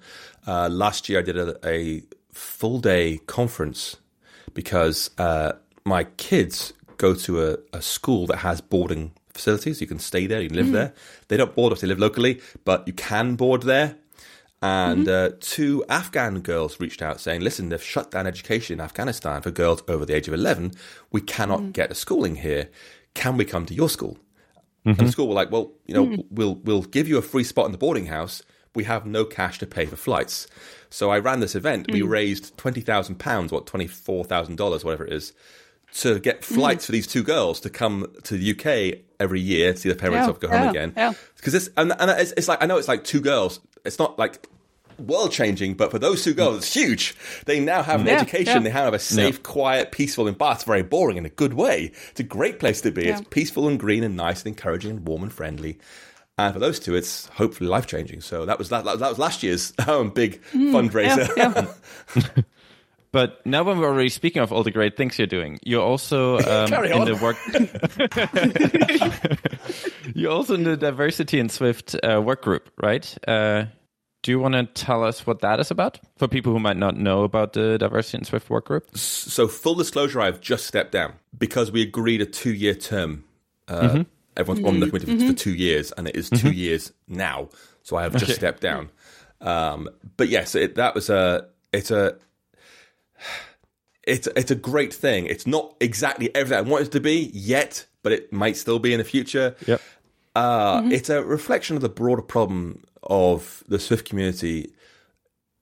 [0.45, 3.97] Uh, last year I did a, a full day conference
[4.53, 5.53] because uh,
[5.86, 9.82] my kids go to a, a school that has boarding facilities.
[9.82, 10.41] You can stay there.
[10.41, 10.93] You can live there.
[11.27, 11.82] They don't board us.
[11.82, 13.95] They live locally, but you can board there.
[14.62, 15.36] And mm-hmm.
[15.36, 19.52] uh, two Afghan girls reached out saying, listen, they've shut down education in Afghanistan for
[19.52, 20.72] girls over the age of 11.
[21.12, 21.72] We cannot mm-hmm.
[21.72, 22.70] get a schooling here.
[23.13, 24.17] Can we come to your school?
[24.84, 25.12] And the mm-hmm.
[25.12, 27.78] school were like, well, you know, we'll, we'll give you a free spot in the
[27.78, 28.41] boarding house.
[28.74, 30.48] We have no cash to pay for flights.
[30.89, 31.91] So I ran this event.
[31.91, 32.10] We mm.
[32.10, 35.34] raised £20,000, what, $24,000, whatever it is,
[35.95, 39.80] to get flights for these two girls to come to the UK every year to
[39.80, 40.93] see their parents Yeah, off, go home yeah, again.
[40.95, 41.13] yeah.
[41.38, 43.60] Because it's and, and it's, it's like I know it's like two girls.
[43.86, 44.47] It's not like
[45.00, 47.15] world changing, but for those two girls, it's huge.
[47.45, 48.45] They now have an Yeah, education.
[48.56, 48.60] yeah.
[48.60, 50.58] They have a safe, quiet, peaceful environment.
[50.58, 51.91] It's very boring in a good way.
[52.12, 53.06] It's a great place to be.
[53.06, 53.19] Yeah.
[53.19, 55.78] It's peaceful and green and nice and encouraging and warm and friendly.
[56.39, 58.21] And for those two, it's hopefully life changing.
[58.21, 61.26] So that was that, that was last year's um, big fundraiser.
[63.13, 63.28] Yeah, yeah.
[63.28, 66.38] But now, when we're already speaking of all the great things you're doing, you're also
[66.39, 67.38] um, in the work.
[70.15, 73.17] you're also in the diversity in Swift uh, work group, right?
[73.28, 73.65] Uh,
[74.24, 76.98] do you want to tell us what that is about for people who might not
[76.98, 78.86] know about the diversity in Swift work group?
[78.98, 83.24] So full disclosure, I've just stepped down because we agreed a two year term.
[83.67, 84.04] Uh,
[84.38, 87.50] Everyone's on the committee for two years, and it is 2 years now.
[87.82, 88.91] So I have just stepped down.
[89.41, 92.17] Um, but yes, it, that was a it's a
[94.03, 95.25] it's it's a great thing.
[95.25, 98.94] It's not exactly everything I want it to be yet, but it might still be
[98.94, 99.56] in the future.
[99.67, 99.81] Yep.
[100.35, 104.71] Uh, It's a reflection of the broader problem of the Swift community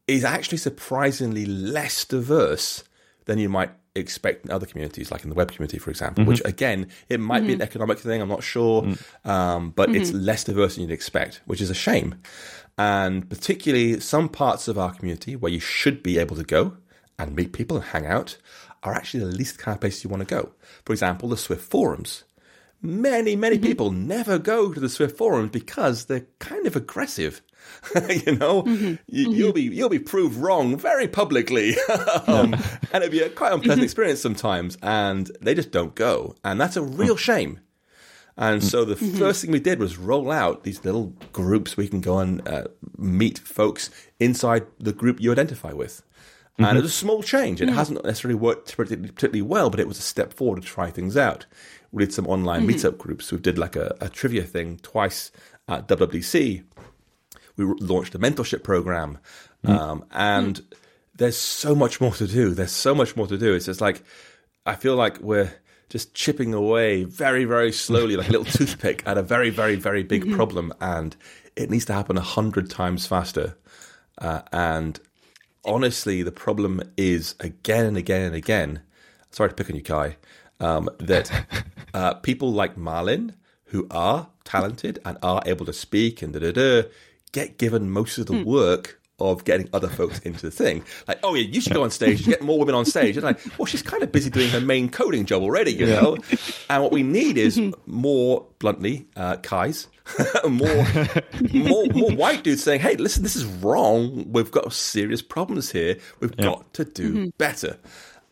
[0.07, 2.84] is actually surprisingly less diverse
[3.25, 6.25] than you might expect in other communities, like in the web community, for example.
[6.25, 8.21] Which again, it might be an economic thing.
[8.21, 8.86] I'm not sure,
[9.23, 12.15] um, but it's less diverse than you'd expect, which is a shame.
[12.77, 16.75] And particularly some parts of our community where you should be able to go
[17.18, 18.38] and meet people and hang out
[18.84, 20.51] are actually the least kind of places you want to go.
[20.86, 22.24] For example, the Swift forums.
[22.82, 23.66] Many, many mm-hmm.
[23.66, 27.41] people never go to the Swift forums because they're kind of aggressive.
[27.95, 28.95] you know, mm-hmm.
[29.07, 29.51] you, will mm-hmm.
[29.53, 31.76] be you'll be proved wrong very publicly,
[32.28, 32.53] um,
[32.93, 33.84] and it'd be a quite unpleasant mm-hmm.
[33.86, 34.78] experience sometimes.
[34.84, 37.59] And they just don't go, and that's a real shame.
[38.38, 39.18] And so the mm-hmm.
[39.18, 42.66] first thing we did was roll out these little groups we can go and uh,
[42.97, 43.89] meet folks
[44.20, 46.03] inside the group you identify with.
[46.58, 46.78] And mm-hmm.
[46.78, 47.62] it was a small change.
[47.62, 47.76] It mm-hmm.
[47.76, 51.45] hasn't necessarily worked particularly well, but it was a step forward to try things out.
[51.91, 52.78] We did some online mm-hmm.
[52.78, 53.32] meetup groups.
[53.32, 55.32] We did like a, a, trivia thing twice
[55.68, 56.64] at WWDC.
[57.58, 59.18] We launched a mentorship program.
[59.66, 59.78] Mm-hmm.
[59.78, 60.62] Um, and
[61.16, 62.53] there's so much more to do.
[62.53, 63.53] There's so much more to do.
[63.53, 64.03] It's just like,
[64.66, 65.53] I feel like we're
[65.89, 70.03] just chipping away very, very slowly, like a little toothpick at a very, very, very
[70.03, 70.36] big mm-hmm.
[70.36, 70.74] problem.
[70.80, 71.16] And
[71.56, 73.58] it needs to happen a hundred times faster.
[74.18, 74.99] Uh, and
[75.66, 78.82] honestly, the problem is again and again and again.
[79.32, 80.18] Sorry to pick on you, Kai.
[80.59, 81.45] Um, that
[81.93, 83.36] uh, people like Malin,
[83.66, 86.89] who are talented and are able to speak and da da da,
[87.32, 88.45] get given most of the mm.
[88.45, 90.84] work of getting other folks into the thing.
[91.07, 93.16] Like, oh yeah, you should go on stage, you get more women on stage.
[93.16, 96.01] And like, well, she's kind of busy doing her main coding job already, you yeah.
[96.01, 96.18] know?
[96.70, 99.88] And what we need is more, bluntly, uh, Kais,
[100.47, 100.86] more,
[101.53, 104.32] more, more white dudes saying, hey, listen, this is wrong.
[104.32, 105.97] We've got serious problems here.
[106.20, 106.45] We've yeah.
[106.45, 107.30] got to do mm-hmm.
[107.38, 107.78] better.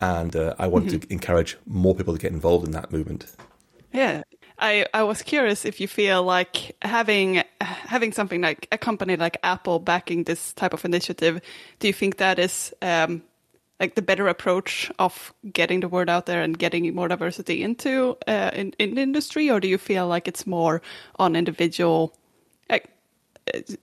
[0.01, 0.99] And uh, I want mm-hmm.
[0.99, 3.33] to encourage more people to get involved in that movement.
[3.93, 4.23] Yeah,
[4.59, 9.37] I, I was curious if you feel like having having something like a company like
[9.43, 11.41] Apple backing this type of initiative,
[11.79, 13.23] do you think that is um,
[13.79, 18.17] like the better approach of getting the word out there and getting more diversity into
[18.27, 20.81] uh, in, in the industry, or do you feel like it's more
[21.17, 22.15] on individual?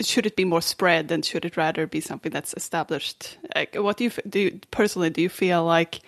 [0.00, 3.36] Should it be more spread, and should it rather be something that's established?
[3.54, 4.40] Like, what do you do?
[4.40, 6.00] You, personally, do you feel like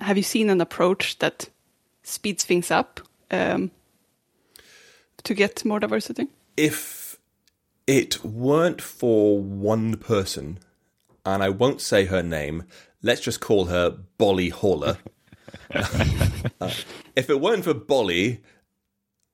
[0.00, 1.48] have you seen an approach that
[2.04, 3.00] speeds things up
[3.30, 3.70] um,
[5.22, 6.28] to get more diversity?
[6.56, 7.18] If
[7.86, 10.58] it weren't for one person,
[11.24, 12.64] and I won't say her name,
[13.02, 14.98] let's just call her Bolly Haller.
[15.74, 16.70] uh,
[17.16, 18.40] if it weren't for Bolly,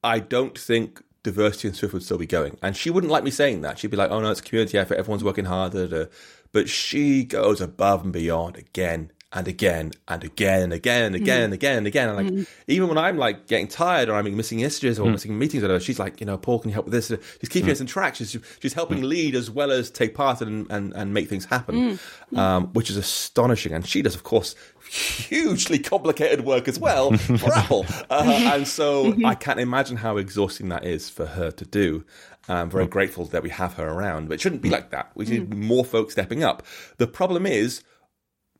[0.02, 2.56] I don't think diversity in Swift would still be going.
[2.62, 3.78] And she wouldn't like me saying that.
[3.78, 6.08] She'd be like, oh no, it's a community effort, everyone's working harder.
[6.52, 11.36] But she goes above and beyond again and again and again and again and again
[11.36, 11.44] mm-hmm.
[11.44, 12.08] and again and again.
[12.08, 12.42] And like mm-hmm.
[12.66, 15.12] even when I'm like getting tired or I'm missing messages or mm-hmm.
[15.12, 17.08] missing meetings or whatever, she's like, you know, Paul, can you help with this?
[17.40, 17.72] She's keeping mm.
[17.72, 18.16] us in track.
[18.16, 19.08] She's she's helping mm.
[19.08, 21.98] lead as well as take part and and, and make things happen,
[22.32, 22.38] mm.
[22.38, 23.72] um, which is astonishing.
[23.72, 24.56] And she does, of course,
[24.90, 27.86] hugely complicated work as well for Apple.
[28.10, 29.26] Uh, and so mm-hmm.
[29.26, 32.04] I can't imagine how exhausting that is for her to do.
[32.48, 32.90] I'm very mm.
[32.90, 35.12] grateful that we have her around, but it shouldn't be like that.
[35.14, 36.64] We need more folks stepping up.
[36.96, 37.84] The problem is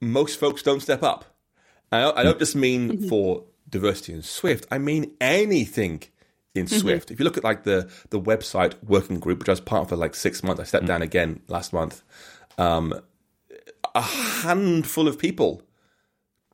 [0.00, 1.24] most folks don't step up.
[1.92, 3.08] I, I don't just mean mm-hmm.
[3.08, 4.66] for diversity in Swift.
[4.70, 6.02] I mean anything
[6.54, 6.78] in mm-hmm.
[6.78, 7.10] Swift.
[7.10, 9.88] If you look at like the the website working group, which I was part of
[9.90, 10.88] for like six months, I stepped mm-hmm.
[10.88, 12.02] down again last month.
[12.58, 13.00] Um,
[13.94, 15.62] a handful of people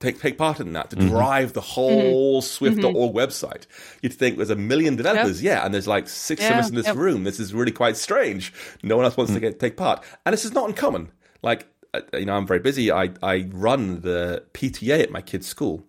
[0.00, 1.08] take take part in that to mm-hmm.
[1.08, 2.46] drive the whole mm-hmm.
[2.46, 3.18] Swift.org mm-hmm.
[3.18, 3.66] website.
[4.02, 5.58] You'd think there's a million developers, yep.
[5.58, 6.96] yeah, and there's like six yeah, of us in this yep.
[6.96, 7.24] room.
[7.24, 8.52] This is really quite strange.
[8.82, 9.42] No one else wants to mm.
[9.42, 11.10] get take part, and this is not uncommon.
[11.42, 11.66] Like
[12.12, 12.90] you know, I'm very busy.
[12.90, 15.84] I, I run the PTA at my kid's school,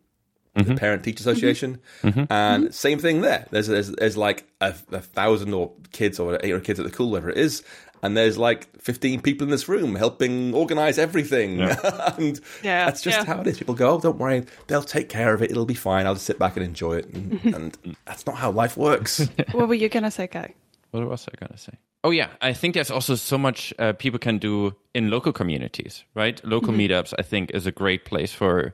[0.55, 0.73] mm-hmm.
[0.73, 2.25] the Parent Teacher Association, mm-hmm.
[2.31, 2.71] and mm-hmm.
[2.71, 3.47] same thing there.
[3.51, 6.91] There's, there's, there's like a, a, thousand or kids or eight or kids at the
[6.91, 7.63] school, whatever it is,
[8.03, 11.59] and there's like 15 people in this room helping organize everything.
[11.59, 12.13] Yeah.
[12.17, 13.25] and yeah, that's just yeah.
[13.25, 13.57] how it is.
[13.57, 15.51] People go, oh, don't worry, they'll take care of it.
[15.51, 16.05] It'll be fine.
[16.05, 17.13] I'll just sit back and enjoy it.
[17.13, 17.43] And,
[17.83, 19.27] and that's not how life works.
[19.51, 20.53] what were you going to say, Kai?
[20.91, 21.73] What was I going to say?
[22.07, 26.05] Oh yeah, I think there's also so much uh, people can do in local communities,
[26.15, 26.41] right?
[26.45, 26.79] Local mm-hmm.
[26.79, 28.73] meetups, I think, is a great place for.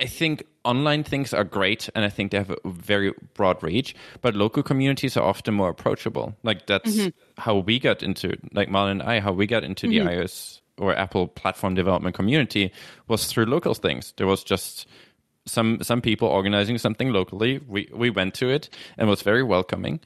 [0.00, 3.94] I think online things are great, and I think they have a very broad reach.
[4.22, 6.34] But local communities are often more approachable.
[6.42, 7.40] Like that's mm-hmm.
[7.40, 10.08] how we got into, like Malin and I, how we got into mm-hmm.
[10.08, 12.72] the iOS or Apple platform development community
[13.06, 14.14] was through local things.
[14.16, 14.88] There was just
[15.48, 17.60] some some people organizing something locally.
[17.66, 20.00] We we went to it and it was very welcoming.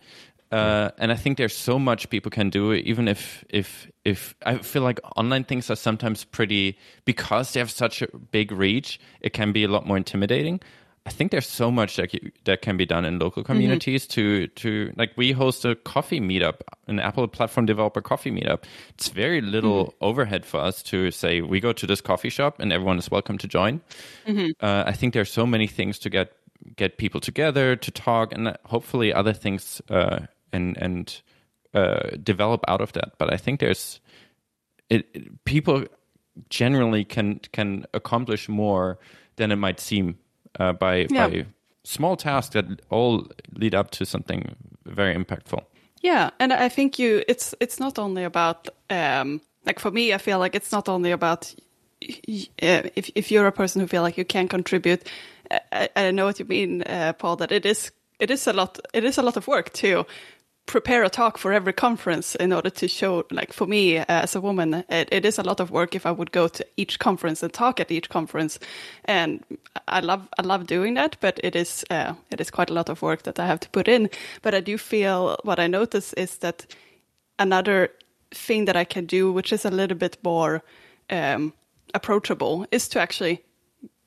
[0.52, 4.58] Uh, and I think there's so much people can do, even if if if I
[4.58, 9.32] feel like online things are sometimes pretty because they have such a big reach, it
[9.32, 10.60] can be a lot more intimidating.
[11.04, 13.52] I think there's so much that you, that can be done in local mm-hmm.
[13.52, 14.44] communities mm-hmm.
[14.44, 18.64] to to like we host a coffee meetup, an Apple platform developer coffee meetup.
[18.90, 20.04] It's very little mm-hmm.
[20.04, 23.38] overhead for us to say we go to this coffee shop and everyone is welcome
[23.38, 23.80] to join.
[24.26, 24.50] Mm-hmm.
[24.60, 26.32] Uh, I think there's so many things to get
[26.76, 30.20] get people together to talk and hopefully other things uh,
[30.52, 31.22] and and
[31.74, 33.12] uh, develop out of that.
[33.18, 34.00] But I think there's
[34.88, 35.84] it, it, people
[36.50, 38.98] generally can can accomplish more
[39.36, 40.18] than it might seem
[40.60, 41.28] uh, by Yeah.
[41.28, 41.46] by
[41.84, 43.26] small tasks that all
[43.58, 45.64] lead up to something very impactful.
[46.02, 50.18] Yeah, and I think you it's it's not only about um like for me I
[50.18, 51.54] feel like it's not only about
[52.02, 55.08] uh, if if you're a person who feel like you can contribute
[55.72, 58.78] I, I know what you mean uh, Paul that it is it is a lot
[58.94, 60.04] it is a lot of work to
[60.66, 64.34] prepare a talk for every conference in order to show like for me uh, as
[64.34, 66.98] a woman it, it is a lot of work if i would go to each
[66.98, 68.58] conference and talk at each conference.
[69.04, 69.44] And
[69.88, 72.88] i love i love doing that but it is uh, it is quite a lot
[72.88, 74.08] of work that i have to put in.
[74.42, 76.66] But i do feel what i notice is that
[77.38, 77.90] another
[78.30, 80.62] thing that i can do which is a little bit more
[81.10, 81.52] um,
[81.94, 83.42] approachable is to actually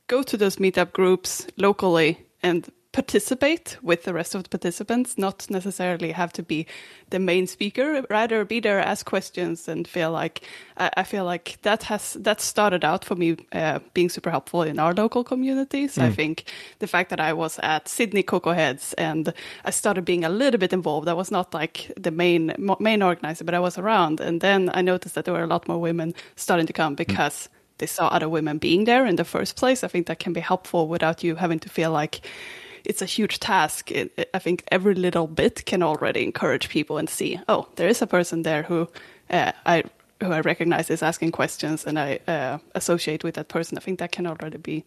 [0.08, 5.50] go to those meetup groups locally and participate with the rest of the participants, not
[5.50, 6.66] necessarily have to be
[7.10, 10.42] the main speaker, rather be there, ask questions, and feel like
[10.78, 14.64] I, I feel like that has that started out for me uh, being super helpful
[14.64, 15.98] in our local communities.
[15.98, 16.46] I think
[16.80, 19.34] the fact that I was at Sydney Cocoa Heads and
[19.66, 21.10] I started being a little bit involved.
[21.10, 24.82] I was not like the main main organizer, but I was around, and then I
[24.82, 28.30] noticed that there were a lot more women starting to come because they saw other
[28.30, 29.84] women being there in the first place.
[29.84, 32.22] I think that can be helpful without you having to feel like
[32.86, 33.92] it's a huge task.
[33.92, 38.02] It, I think every little bit can already encourage people and see, oh, there is
[38.02, 38.88] a person there who
[39.30, 39.84] uh, I
[40.24, 43.78] who I recognize is asking questions, and I uh, associate with that person.
[43.78, 44.84] I think that can already be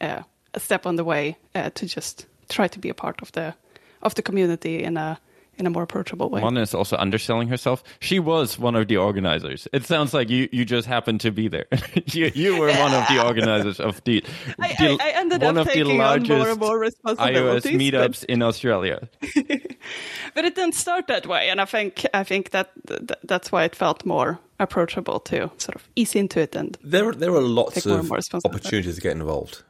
[0.00, 0.22] uh,
[0.54, 3.54] a step on the way uh, to just try to be a part of the
[4.02, 5.18] of the community in a
[5.58, 6.40] in a more approachable way.
[6.40, 7.82] Mona is also underselling herself.
[8.00, 9.66] She was one of the organizers.
[9.72, 11.66] It sounds like you, you just happened to be there.
[12.12, 14.22] you, you were one of the organizers of the,
[14.58, 16.78] I- the- I- I ended one up of the taking on more largest and more
[16.78, 19.08] iOS responsibilities, meetups in Australia.
[20.34, 23.64] but it didn't start that way and i think i think that th- that's why
[23.64, 27.74] it felt more approachable to sort of ease into it and There, there are lots
[27.74, 29.62] Take more of more opportunities to get involved,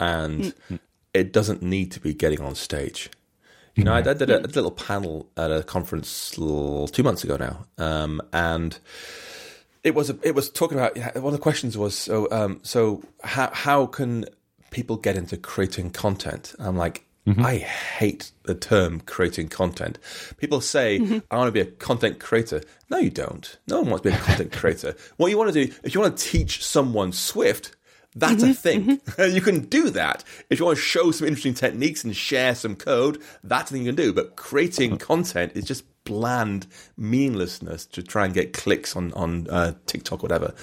[0.00, 0.78] and Mm.
[1.14, 3.10] it doesn't need to be getting on stage.
[3.78, 7.22] You know, I, I did a, a little panel at a conference l- two months
[7.22, 8.76] ago now, um, and
[9.84, 13.02] it was a, it was talking about one of the questions was so um, so
[13.22, 14.24] how how can
[14.70, 16.54] people get into creating content?
[16.58, 17.04] I'm like.
[17.44, 19.98] I hate the term creating content.
[20.38, 20.96] People say,
[21.30, 22.62] I want to be a content creator.
[22.88, 23.58] No, you don't.
[23.66, 24.96] No one wants to be a content creator.
[25.18, 27.76] What you want to do, if you want to teach someone Swift,
[28.14, 28.52] that's a mm-hmm.
[28.52, 28.98] thing.
[28.98, 29.34] Mm-hmm.
[29.34, 30.24] you can do that.
[30.50, 33.82] If you want to show some interesting techniques and share some code, that's a thing
[33.82, 34.12] you can do.
[34.12, 35.04] But creating uh-huh.
[35.04, 40.22] content is just bland meaninglessness to try and get clicks on on uh, TikTok, or
[40.22, 40.54] whatever.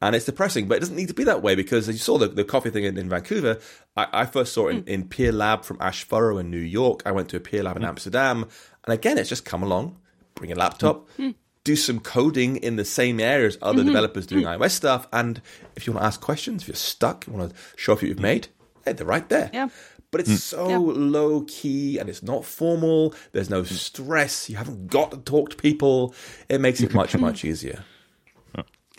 [0.00, 2.16] And it's depressing, but it doesn't need to be that way because as you saw
[2.16, 3.58] the, the coffee thing in, in Vancouver.
[3.96, 4.88] I, I first saw it in, hmm.
[4.88, 7.02] in Peer Lab from Ash Furrow in New York.
[7.06, 7.88] I went to a Peer Lab in hmm.
[7.88, 8.46] Amsterdam,
[8.84, 9.98] and again, it's just come along,
[10.34, 11.08] bring a laptop.
[11.16, 11.30] Hmm.
[11.64, 13.86] Do some coding in the same areas other mm-hmm.
[13.86, 14.58] developers doing mm.
[14.58, 15.40] iOS stuff, and
[15.76, 18.08] if you want to ask questions, if you're stuck, you want to show off what
[18.08, 18.22] you've mm-hmm.
[18.22, 18.48] made,
[18.84, 19.50] hey, they're right there.
[19.52, 19.68] Yeah.
[20.10, 20.38] But it's mm.
[20.38, 20.78] so Yeah.
[20.78, 23.14] low key and it's not formal.
[23.32, 23.74] There's no mm-hmm.
[23.74, 24.48] stress.
[24.48, 26.14] You haven't got to talk to people.
[26.48, 27.82] It makes it much, much easier.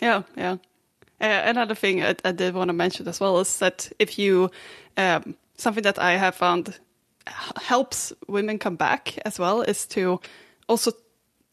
[0.00, 0.56] Yeah, yeah.
[1.18, 4.50] Uh, another thing I, I did want to mention as well is that if you,
[4.98, 6.78] um, something that I have found
[7.56, 10.20] helps women come back as well is to
[10.68, 10.92] also,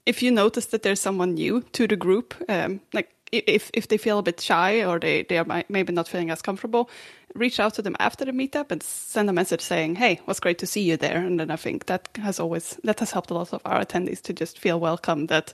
[0.06, 3.98] if you notice that there's someone new to the group, um, like if if they
[3.98, 6.90] feel a bit shy or they they are maybe not feeling as comfortable,
[7.36, 10.60] reach out to them after the meetup and send a message saying, "Hey, was great
[10.60, 13.34] to see you there." And then I think that has always that has helped a
[13.34, 15.54] lot of our attendees to just feel welcome that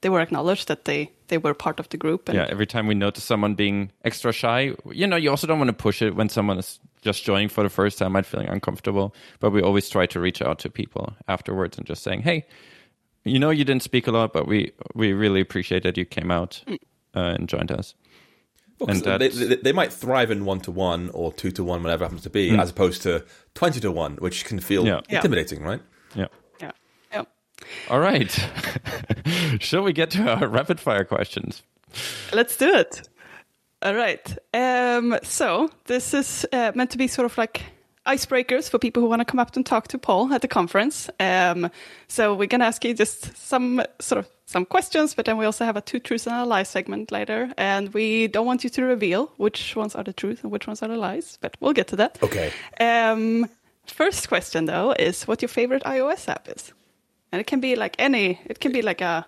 [0.00, 2.28] they were acknowledged that they they were part of the group.
[2.32, 5.68] Yeah, every time we notice someone being extra shy, you know, you also don't want
[5.68, 9.14] to push it when someone is just joining for the first time and feeling uncomfortable.
[9.40, 12.46] But we always try to reach out to people afterwards and just saying, hey,
[13.28, 16.30] you know, you didn't speak a lot, but we, we really appreciate that you came
[16.30, 16.76] out uh,
[17.14, 17.94] and joined us.
[18.78, 21.64] Well, 'cause And they, they, they might thrive in one to one or two to
[21.64, 23.24] one, whatever it happens to be, as opposed to
[23.54, 25.00] 20 to one, which can feel Yeah.
[25.08, 25.16] Yeah.
[25.16, 25.80] intimidating, right?
[26.14, 26.26] Yeah.
[26.60, 26.70] yeah,
[27.12, 27.24] yeah.
[27.90, 28.30] All right.
[29.60, 31.62] Shall we get to our rapid fire questions?
[32.32, 33.08] Let's do it.
[33.82, 34.36] All right.
[34.54, 37.62] Um, so this is uh, meant to be sort of like
[38.08, 41.10] icebreakers for people who want to come up and talk to Paul at the conference.
[41.20, 41.70] Um,
[42.08, 45.64] so we're gonna ask you just some sort of some questions, but then we also
[45.64, 48.82] have a two truths and a lie segment later, and we don't want you to
[48.82, 51.88] reveal which ones are the truth and which ones are the lies, but we'll get
[51.88, 52.18] to that.
[52.22, 52.50] Okay.
[52.80, 53.46] Um,
[53.86, 56.72] first question though is what your favorite iOS app is,
[57.30, 58.40] and it can be like any.
[58.46, 59.26] It can be like a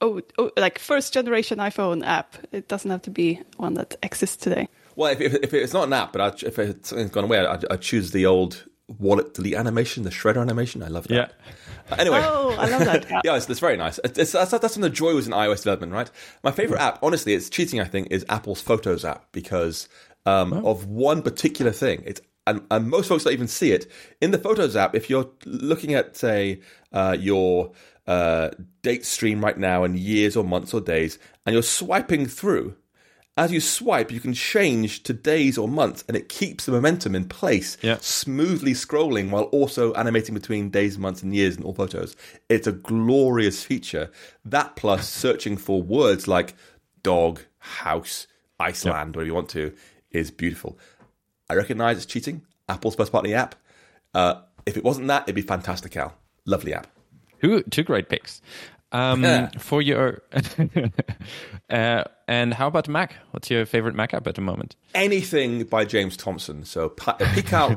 [0.00, 2.36] oh, oh like first generation iPhone app.
[2.52, 4.68] It doesn't have to be one that exists today.
[5.00, 7.38] Well, if, if, if it's not an app, but I'd, if it's, something's gone away,
[7.38, 8.66] I'd, I'd choose the old
[8.98, 10.82] wallet delete animation, the shredder animation.
[10.82, 11.14] I love that.
[11.14, 11.28] Yeah.
[11.90, 13.08] Uh, Anyway, Oh, I love that.
[13.08, 13.20] Yeah.
[13.24, 13.98] yeah, it's, it's very nice.
[14.04, 16.10] It's, it's, that's, that's when the joy was in iOS development, right?
[16.44, 17.80] My favorite app, honestly, it's cheating.
[17.80, 19.88] I think is Apple's Photos app because
[20.26, 22.02] um, of one particular thing.
[22.04, 23.90] It's and, and most folks don't even see it
[24.20, 24.94] in the Photos app.
[24.94, 26.60] If you're looking at say
[26.92, 27.72] uh, your
[28.06, 28.50] uh,
[28.82, 32.76] date stream right now in years or months or days, and you're swiping through.
[33.36, 37.14] As you swipe, you can change to days or months, and it keeps the momentum
[37.14, 37.96] in place, Yeah.
[38.00, 42.16] smoothly scrolling while also animating between days, months, and years in all photos.
[42.48, 44.10] It's a glorious feature.
[44.44, 46.54] That plus searching for words like
[47.02, 48.26] dog, house,
[48.58, 49.72] Iceland, whatever you want to,
[50.10, 50.78] is beautiful.
[51.48, 52.42] I recognize it's cheating.
[52.68, 53.54] Apple's first party app.
[54.12, 56.12] Uh, if it wasn't that, it'd be Fantastical.
[56.44, 56.88] Lovely app.
[57.38, 58.42] Who two great picks.
[58.92, 59.50] Um, Yeah.
[59.58, 60.20] For your,
[61.70, 63.16] uh, and how about Mac?
[63.32, 64.76] What's your favorite Mac app at the moment?
[64.94, 66.64] anything by James Thompson.
[66.64, 67.34] So Pa- uh,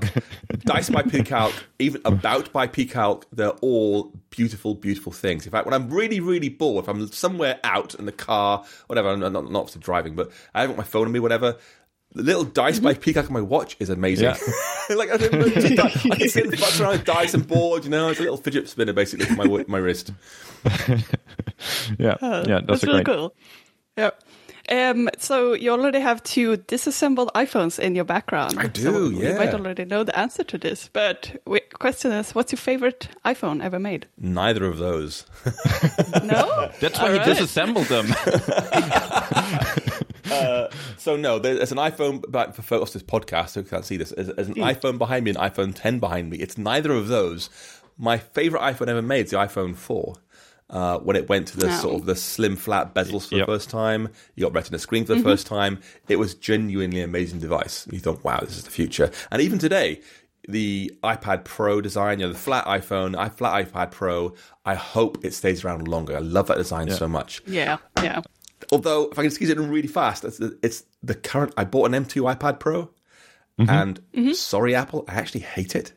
[0.65, 5.45] Dice by PCalc, even About by PCalc, they're all beautiful, beautiful things.
[5.45, 9.09] In fact, when I'm really, really bored, if I'm somewhere out in the car, whatever,
[9.09, 11.57] I'm not, not obviously driving, but I haven't got my phone on me, whatever.
[12.15, 14.25] The little dice by PCalc on my watch is amazing.
[14.25, 14.95] Yeah.
[14.95, 15.79] like I, don't know, just-
[16.11, 17.85] I can sit and fuss around with dice and board.
[17.85, 20.11] You know, it's a little fidget spinner basically for my my wrist.
[21.97, 23.15] Yeah, yeah, that's, That's really great.
[23.15, 23.35] cool.
[23.97, 24.11] Yeah.
[24.73, 28.55] Um, so you already have two disassembled iPhones in your background.
[28.57, 32.33] I do, So You might already know the answer to this, but the question is,
[32.33, 34.07] what's your favorite iPhone ever made?
[34.17, 35.25] Neither of those.
[36.23, 37.25] No, That's why All he right.
[37.25, 38.07] disassembled them.
[40.97, 42.23] So no, there's an iPhone.
[42.27, 45.31] But for folks this podcast who can't see this, there's, there's an iPhone behind me,
[45.31, 46.37] an iPhone 10 behind me.
[46.37, 47.49] It's neither of those.
[47.97, 50.15] My favorite iPhone ever made is the iPhone 4.
[50.73, 51.77] Uh, when it went to the No.
[51.77, 53.45] sort of the slim flat bezels for Yep.
[53.45, 55.29] the first time, you got Retina screen for the mm-hmm.
[55.29, 55.79] first time.
[56.09, 57.87] It was genuinely amazing device.
[57.91, 60.01] You thought, "Wow, this is the future." And even today,
[60.47, 64.33] the iPad Pro design, you know, the flat iPhone, i flat iPad Pro.
[64.65, 66.15] I hope it stays around longer.
[66.15, 67.43] I love that design so much.
[67.45, 68.21] yeah, yeah.
[68.71, 71.53] Although, if I can squeeze it in really fast, it's, it's the current.
[71.55, 72.89] I bought an M2 iPad Pro,
[73.59, 73.69] mm-hmm.
[73.69, 74.31] and mm-hmm.
[74.31, 75.93] sorry, Apple, I actually hate it.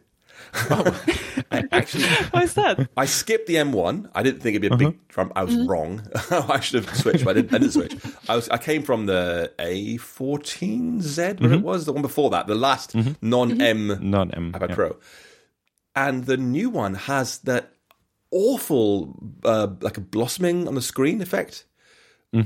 [0.71, 1.05] Oh,
[1.51, 2.89] I actually, Why is that?
[2.97, 4.11] I skipped the M1.
[4.15, 5.05] I didn't think it'd be a big uh-huh.
[5.09, 5.33] trump.
[5.37, 5.69] I was mm-hmm.
[5.69, 6.03] wrong.
[6.31, 7.97] I should have switched, but I didn't, I didn't switch.
[8.29, 8.49] I was.
[8.49, 11.63] I came from the A14Z, what it mm-hmm.
[11.63, 13.13] was, the one before that, the last mm-hmm.
[13.21, 14.75] non-M Non-M, iPad yeah.
[14.75, 14.97] Pro,
[15.95, 17.73] and the new one has that
[18.31, 21.65] awful, uh, like a blossoming on the screen effect.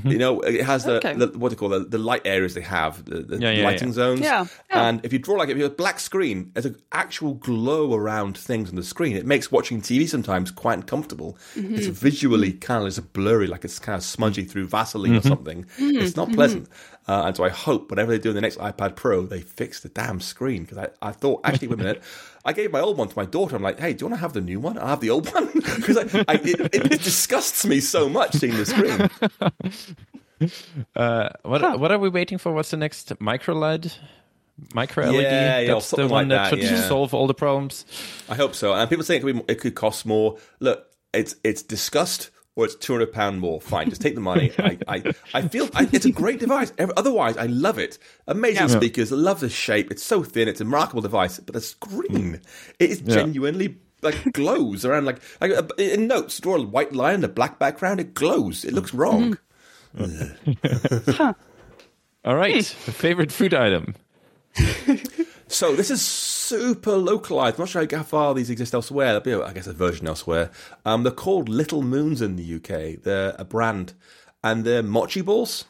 [0.03, 1.13] You know, it has the, Okay.
[1.13, 3.51] the what do you call it, the, the light areas they have, the, the Yeah,
[3.51, 3.93] yeah, lighting yeah.
[3.93, 4.19] zones.
[4.21, 4.87] Yeah, yeah.
[4.87, 7.93] And if you draw like if you have a black screen, there's an actual glow
[7.93, 9.15] around things on the screen.
[9.17, 11.37] It makes watching TV sometimes quite uncomfortable.
[11.55, 11.75] Mm-hmm.
[11.75, 15.17] It's visually kind of just blurry, like it's kind of smudgy through Vaseline Mm-hmm.
[15.17, 15.63] or something.
[15.77, 15.97] Mm-hmm.
[16.01, 16.67] It's not pleasant.
[17.07, 19.79] Uh, and so I hope whatever they do in the next iPad Pro, they fix
[19.79, 22.03] the damn screen because I, I thought actually wait a minute.
[22.45, 23.55] I gave my old one to my daughter.
[23.55, 24.77] I'm like, hey, do you want to have the new one?
[24.77, 28.57] I have the old one because I, I, it, it disgusts me so much seeing
[28.57, 29.09] the screen.
[30.95, 32.51] Uh, what what are we waiting for?
[32.51, 33.93] What's the next micro LED?
[34.73, 35.21] Micro LED.
[35.21, 36.87] Yeah, yeah, or That's the one like that, that, should yeah.
[36.87, 37.85] solve all the problems.
[38.27, 38.73] I hope so.
[38.73, 40.37] And people say it could, be, it could cost more.
[40.59, 43.61] Look, it's it's discussed or it's two hundred pound more.
[43.61, 44.51] Fine, just take the money.
[44.59, 46.71] I I, I feel I, it's a great device.
[46.97, 47.97] Otherwise, I love it.
[48.27, 48.75] Amazing Yeah.
[48.77, 49.11] speakers.
[49.11, 49.91] I love the shape.
[49.91, 50.47] It's so thin.
[50.47, 51.39] It's a remarkable device.
[51.39, 52.41] But the screen,
[52.79, 56.39] it is genuinely like glows around like like uh, in notes.
[56.39, 57.99] Draw a white line, a black background.
[57.99, 58.65] It glows.
[58.65, 59.37] It looks wrong.
[59.97, 61.33] Huh?
[62.25, 63.95] All right, favorite food item.
[65.47, 66.01] So this is
[66.51, 67.55] super localized.
[67.57, 69.19] I'm not sure how far these exist elsewhere.
[69.19, 70.51] There'll be, I guess, a version elsewhere.
[70.85, 73.01] Um, they're called Little Moons in the UK.
[73.01, 73.93] They're a brand,
[74.43, 75.65] and they're mochi balls.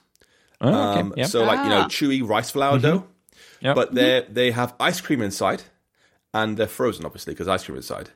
[0.60, 1.00] Oh, okay.
[1.02, 1.26] Um, yeah.
[1.26, 1.88] So, like you know, Ah.
[1.88, 3.06] chewy rice flour dough,
[3.62, 3.74] Yeah.
[3.74, 5.64] but they they have ice cream inside,
[6.34, 8.10] and they're frozen, obviously, because ice cream inside.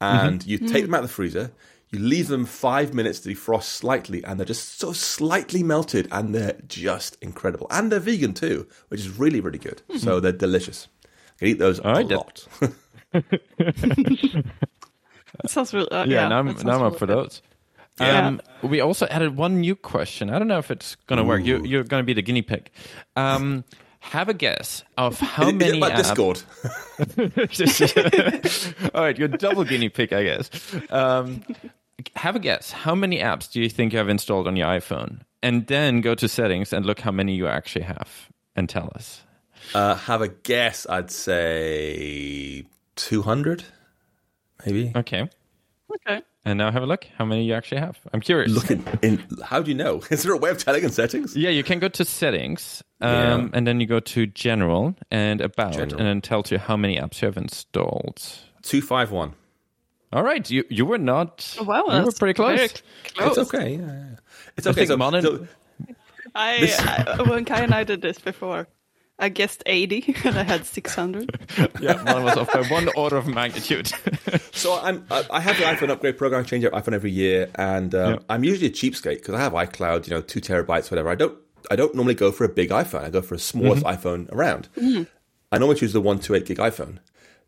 [0.00, 1.52] And you take them out of the freezer.
[1.90, 6.34] You leave them five minutes to defrost slightly, and they're just so slightly melted, and
[6.34, 7.68] they're just incredible.
[7.70, 9.80] And they're vegan too, which is really, really good.
[9.98, 10.88] So they're delicious.
[11.44, 12.46] I can eat those a right, that- lot.
[15.42, 15.90] That sounds really.
[15.90, 17.16] Uh, yeah, yeah, now I'm, that sounds now I'm up for good.
[17.16, 17.42] those.
[18.00, 18.26] Yeah.
[18.28, 20.30] Um, we also added one new question.
[20.30, 21.44] I don't know if it's going to work.
[21.44, 22.70] You, you're going to be the guinea pig.
[23.16, 23.64] Um,
[24.00, 26.42] have a guess of how Is it- is many it about app- Discord?
[28.94, 30.50] All right, you're double guinea pig, I guess.
[30.90, 31.42] Um,
[32.14, 32.70] have a guess.
[32.70, 35.20] How many apps do you think you have installed on your iPhone?
[35.42, 39.22] And then go to settings and look how many you actually have and tell us.
[39.74, 40.86] Uh, have a guess.
[40.88, 42.64] I'd say
[42.96, 43.64] two hundred,
[44.66, 44.92] maybe.
[44.94, 45.28] Okay.
[45.94, 46.22] Okay.
[46.46, 47.96] And now have a look how many you actually have.
[48.12, 48.50] I'm curious.
[48.52, 50.02] Look in, in how do you know?
[50.10, 51.34] Is there a way of telling in settings?
[51.36, 53.48] Yeah, you can go to settings, um, Yeah.
[53.54, 55.96] and then you go to general and about, General.
[55.98, 58.20] and then it tells you how many apps you have installed.
[58.62, 59.34] Two five one.
[60.12, 61.56] All right, you you were not.
[61.60, 62.82] Wow, you were that's pretty close.
[63.14, 63.38] close.
[63.38, 63.76] It's okay.
[63.76, 64.16] Yeah, yeah.
[64.56, 64.80] It's I okay.
[64.80, 65.46] think So, Mannen- so
[66.34, 68.68] I, This- I when Kai and I did this before,
[69.18, 71.48] I guessed 80 and I had 600.
[71.80, 73.92] Yeah, one was off by one order of magnitude.
[74.52, 76.40] So I'm I I have the iPhone upgrade program.
[76.40, 78.18] I change out iPhone every year, and um, Yeah.
[78.30, 81.10] I'm usually a cheapskate because I have iCloud, you know, two terabytes, whatever.
[81.10, 81.36] I don't
[81.70, 83.02] I don't normally go for a big iPhone.
[83.02, 84.06] I go for a smallest mm-hmm.
[84.06, 84.68] iPhone around.
[84.76, 85.02] Mm-hmm.
[85.50, 86.98] I normally choose the one two eight gig iPhone.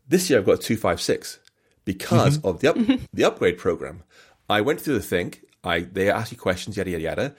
[0.07, 1.39] This year I've got a two five six
[1.85, 2.47] because mm-hmm.
[2.47, 4.03] of the up, the upgrade program.
[4.49, 5.35] I went through the thing.
[5.63, 7.35] I they ask you questions, yada yada yada.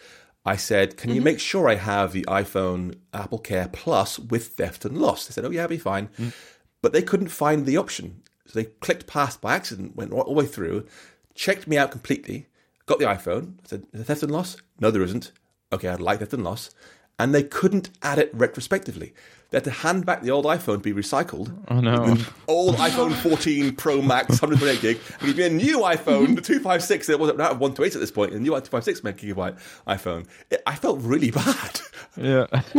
[0.49, 1.24] I said, "Can you mm-hmm.
[1.24, 5.44] make sure I have the iPhone Apple Care Plus with theft and loss?" They said,
[5.44, 6.32] "Oh yeah, I'll be fine," mm.
[6.80, 8.22] but they couldn't find the option.
[8.46, 10.86] So they clicked past by accident, went all the way through,
[11.34, 12.46] checked me out completely,
[12.86, 13.59] got the iPhone.
[13.62, 15.32] I said, "Is there theft and loss?" No, there isn't.
[15.70, 16.70] Okay, I'd like theft and loss,
[17.18, 19.12] and they couldn't add it retrospectively.
[19.50, 22.18] They had to hand back the old iPhone to be recycled oh no!
[22.48, 27.06] old iPhone 14 Pro Max 128 gig and give me a new iPhone, the 256
[27.06, 30.26] that wasn't out of 128 at this point, a new 256 gigabyte iPhone.
[30.50, 31.80] It, I felt really bad.
[32.16, 32.46] yeah,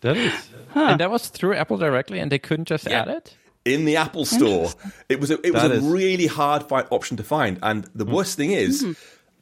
[0.00, 3.36] that is, and that was through Apple directly, and they couldn't just add it.
[3.64, 4.70] In the Apple Store,
[5.08, 7.58] it was a, it was That a is- really hard find option to find.
[7.62, 8.12] And the hmm.
[8.12, 8.92] worst thing is, hmm.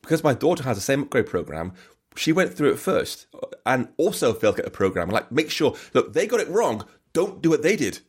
[0.03, 1.73] because my daughter has the same upgrade program,
[2.19, 3.27] she went through it first
[3.65, 5.09] and also failed to get the program.
[5.09, 6.85] Like, make sure, look, they got it wrong.
[7.13, 8.01] Don't do what they did.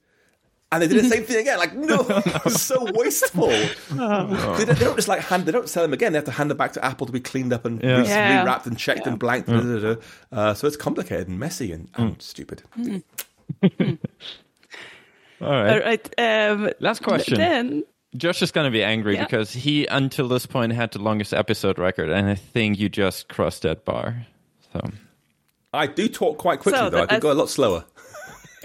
[0.72, 1.57] And they did the same thing again.
[1.57, 2.05] Like, no,
[2.45, 3.47] it's so wasteful.
[3.89, 5.45] They, don't, they don't just like hand.
[5.47, 6.12] They don't sell them again.
[6.12, 8.01] They have to hand them back to Apple to be cleaned up and Yeah.
[8.01, 8.45] re- Yeah.
[8.45, 9.49] rewrapped and checked and blanked.
[9.49, 10.01] da, da, da, da.
[10.32, 12.62] Uh, so it's complicated and messy and, and stupid.
[15.41, 15.72] All right.
[15.72, 16.14] All right.
[16.20, 17.38] Um, Last question.
[17.38, 17.84] Then,
[18.18, 19.26] Josh is going to be angry Yeah.
[19.26, 23.28] because he, until this point, had the longest episode record, and I think you just
[23.30, 24.26] crossed that bar.
[24.74, 24.82] So
[25.74, 26.99] I do talk quite quickly So though.
[26.99, 27.86] I the- could go a lot slower.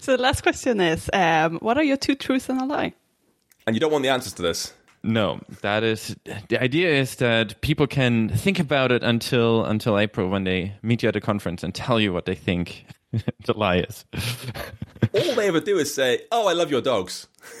[0.00, 2.92] so the last question is, um, what are your two truths and a lie?
[3.66, 4.72] And you don't want the answers to this.
[5.02, 6.16] no, that is
[6.48, 6.90] the idea.
[6.90, 11.16] Is that people can think about it until until April when they meet you at
[11.16, 14.04] a conference and tell you what they think the lie is.
[15.14, 17.26] All they ever do is say, "Oh, I love your dogs."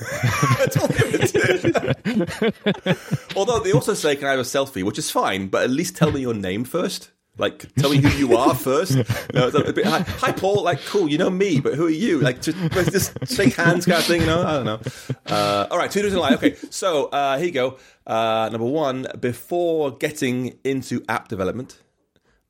[0.58, 2.94] That's all they ever do.
[3.36, 5.96] Although they also say, "Can I have a selfie?" Which is fine, but at least
[5.96, 7.10] tell me your name first.
[7.38, 8.96] Like, tell me who you are first.
[9.32, 10.64] No, it's a bit, hi, hi, Paul.
[10.64, 12.18] Like, cool, you know me, but who are you?
[12.18, 12.58] Like, just,
[12.90, 14.22] just shake hands, kind of thing.
[14.22, 14.80] You know, I don't know.
[15.26, 16.34] Uh, all right, two and a lie.
[16.34, 17.78] Okay, so uh, here you go.
[18.06, 21.78] Uh, number one, before getting into app development,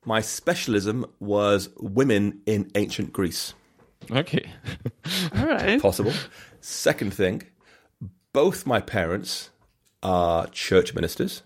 [0.09, 3.53] my specialism was women in ancient Greece.
[4.09, 4.49] Okay.
[5.35, 5.79] All right.
[5.79, 6.13] Possible.
[6.61, 7.43] Second thing,
[8.33, 9.51] both my parents
[10.01, 11.43] are church ministers.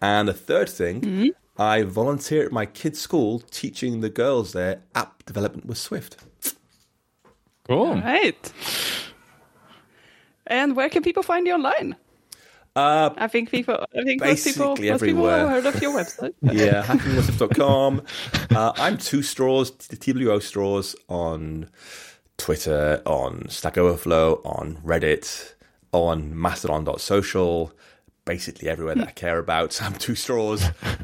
[0.00, 1.26] And the third thing, hmm?
[1.58, 6.16] I volunteer at my kids' school teaching the girls there app development with Swift.
[7.64, 7.86] Cool.
[7.86, 8.52] All right.
[10.46, 11.96] And where can people find you online?
[12.76, 13.84] Uh, I think people.
[13.94, 14.76] I think most people.
[14.76, 16.34] Most people have heard of your website.
[16.42, 18.02] yeah, hackingwithswift.com.
[18.54, 21.68] Uh, I'm two straws, TWO straws on
[22.38, 25.54] Twitter, on Stack Overflow, on Reddit,
[25.92, 27.72] on Mastodon.social.
[28.26, 29.82] Basically everywhere that I care about.
[29.82, 30.62] I'm two straws.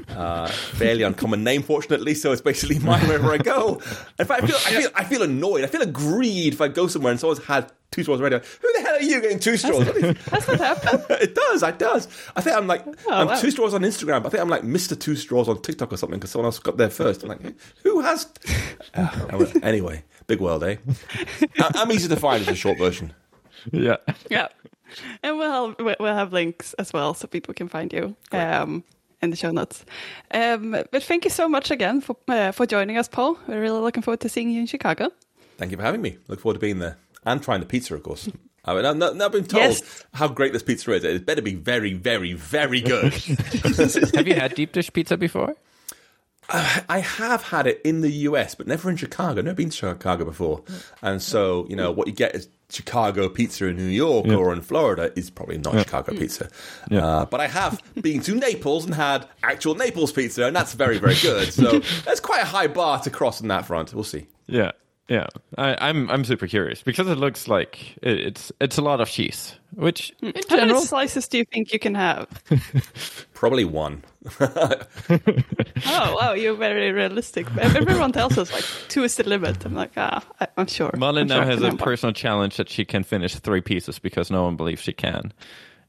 [0.09, 3.81] Uh, fairly uncommon name, fortunately, so it's basically mine wherever I go.
[4.19, 5.64] In fact, I feel, I feel, I feel annoyed.
[5.64, 8.37] I feel aggrieved if I go somewhere and someone's had two straws already.
[8.37, 9.84] Who the hell are you getting two straws?
[9.86, 11.05] That's Has that happened?
[11.22, 11.62] it does.
[11.62, 12.09] It does.
[12.34, 13.40] I think I'm like I'm wow.
[13.40, 14.26] two straws on Instagram.
[14.26, 14.99] I think I'm like Mr.
[14.99, 17.22] Two Straws on TikTok or something because someone else got there first.
[17.22, 17.40] I'm like,
[17.82, 18.28] who has?
[18.97, 20.76] Well, anyway, big world, eh?
[21.59, 23.12] I- I'm easy to find as a short version.
[23.72, 23.97] Yeah.
[24.30, 24.49] Yeah.
[25.22, 28.84] And we'll have, we'll have links as well so people can find you um,
[29.20, 29.84] in the show notes.
[30.30, 33.38] Um, but thank you so much again for uh, for joining us, Paul.
[33.47, 35.11] We're really looking forward to seeing you in Chicago.
[35.59, 36.18] Thank you for having me.
[36.28, 38.28] Look forward to being there and trying the pizza, of course.
[38.67, 40.05] I mean, I've not, not been told Yes.
[40.12, 41.05] how great this pizza is.
[41.05, 43.12] It better be very, very, very good.
[44.14, 45.55] Have you had deep dish pizza before?
[46.49, 49.43] I have had it in the US, but never in Chicago.
[49.43, 50.62] Never been to Chicago before,
[51.03, 54.61] and so you know what you get is Chicago pizza in New York or in
[54.61, 56.49] Florida is probably not Chicago pizza.
[56.89, 57.05] Yeah.
[57.05, 60.99] Uh, but I have been to Naples and had actual Naples pizza, and that's very
[60.99, 61.53] very good.
[61.53, 63.93] So that's quite a high bar to cross on that front.
[63.93, 64.29] We'll see.
[64.47, 64.71] Yeah.
[65.09, 65.26] Yeah,
[65.57, 69.09] I, I'm I'm super curious because it looks like it, it's it's a lot of
[69.09, 72.26] cheese, which in How many slices do you think you can have?
[73.32, 74.02] Probably one.
[74.40, 77.46] Oh, wow, you're very realistic.
[77.57, 79.64] Everyone tells us like two is the limit.
[79.64, 80.90] I'm like, ah, I- I'm sure.
[80.96, 81.78] Malin I'm now sure has a have one.
[81.78, 85.32] personal challenge that she can finish three pieces because no one believes she can.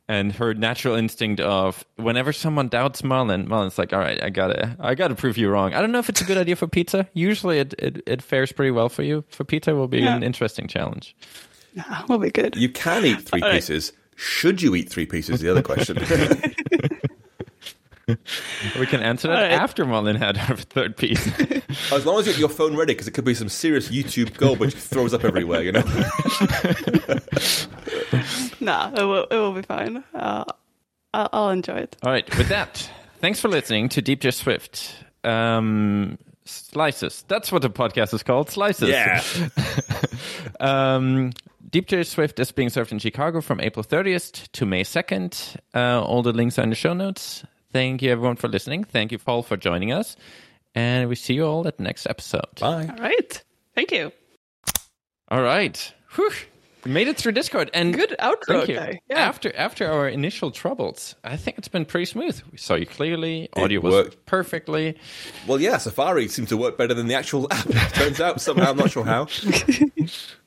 [0.09, 4.77] And her natural instinct of whenever someone doubts Malin, Malin's like, "All right, I gotta,
[4.79, 7.09] I gotta prove you wrong." I don't know if it's a good idea for pizza.
[7.13, 9.25] Usually, it it, it fares pretty well for you.
[9.27, 11.13] For pizza, will be an interesting challenge.
[11.75, 12.55] Nah, will be good.
[12.55, 13.55] You can eat three All right.
[13.55, 13.91] pieces.
[14.15, 15.41] Should you eat three pieces?
[15.41, 15.97] The other question.
[18.07, 19.51] We can answer that All right.
[19.51, 21.27] after Malin had her third piece.
[21.91, 24.35] as long as you get your phone ready, because it could be some serious YouTube
[24.37, 25.61] gold which throws up everywhere.
[25.63, 25.83] You know.
[28.59, 30.03] Nah, it will, it will be fine.
[30.13, 30.43] Uh,
[31.13, 31.95] I'll, I'll enjoy it.
[32.03, 32.89] All right, with that,
[33.19, 34.93] thanks for listening to Deep Dish Swift.
[35.23, 37.23] Um, slices.
[37.27, 38.49] That's what the podcast is called.
[38.49, 38.89] Slices.
[38.89, 39.21] Yeah.
[40.59, 41.31] Um,
[41.69, 45.57] Deep Dish Swift is being served in Chicago from April 30th to May 2nd.
[45.75, 47.43] Uh, all the links are in the show notes.
[47.77, 48.85] Thank you, everyone, for listening.
[48.85, 50.15] Thank you, Paul, for joining us.
[50.73, 52.47] And we see you all at the next episode.
[52.59, 52.87] Bye.
[52.89, 53.43] All right.
[53.75, 54.11] Thank you.
[55.29, 55.93] All right.
[56.15, 56.31] Whew.
[56.85, 57.69] We made it through Discord.
[57.75, 58.47] And Good outro.
[58.47, 58.75] Thank you.
[58.77, 58.99] guy.
[59.11, 59.19] Yeah.
[59.19, 62.41] After after our initial troubles, I think it's been pretty smooth.
[62.51, 63.47] We saw you clearly.
[63.55, 64.25] Audio was worked.
[64.25, 64.97] perfectly.
[65.45, 67.67] Well, yeah, Safari seems to work better than the actual app.
[67.93, 69.27] Turns out somehow, I'm not sure how.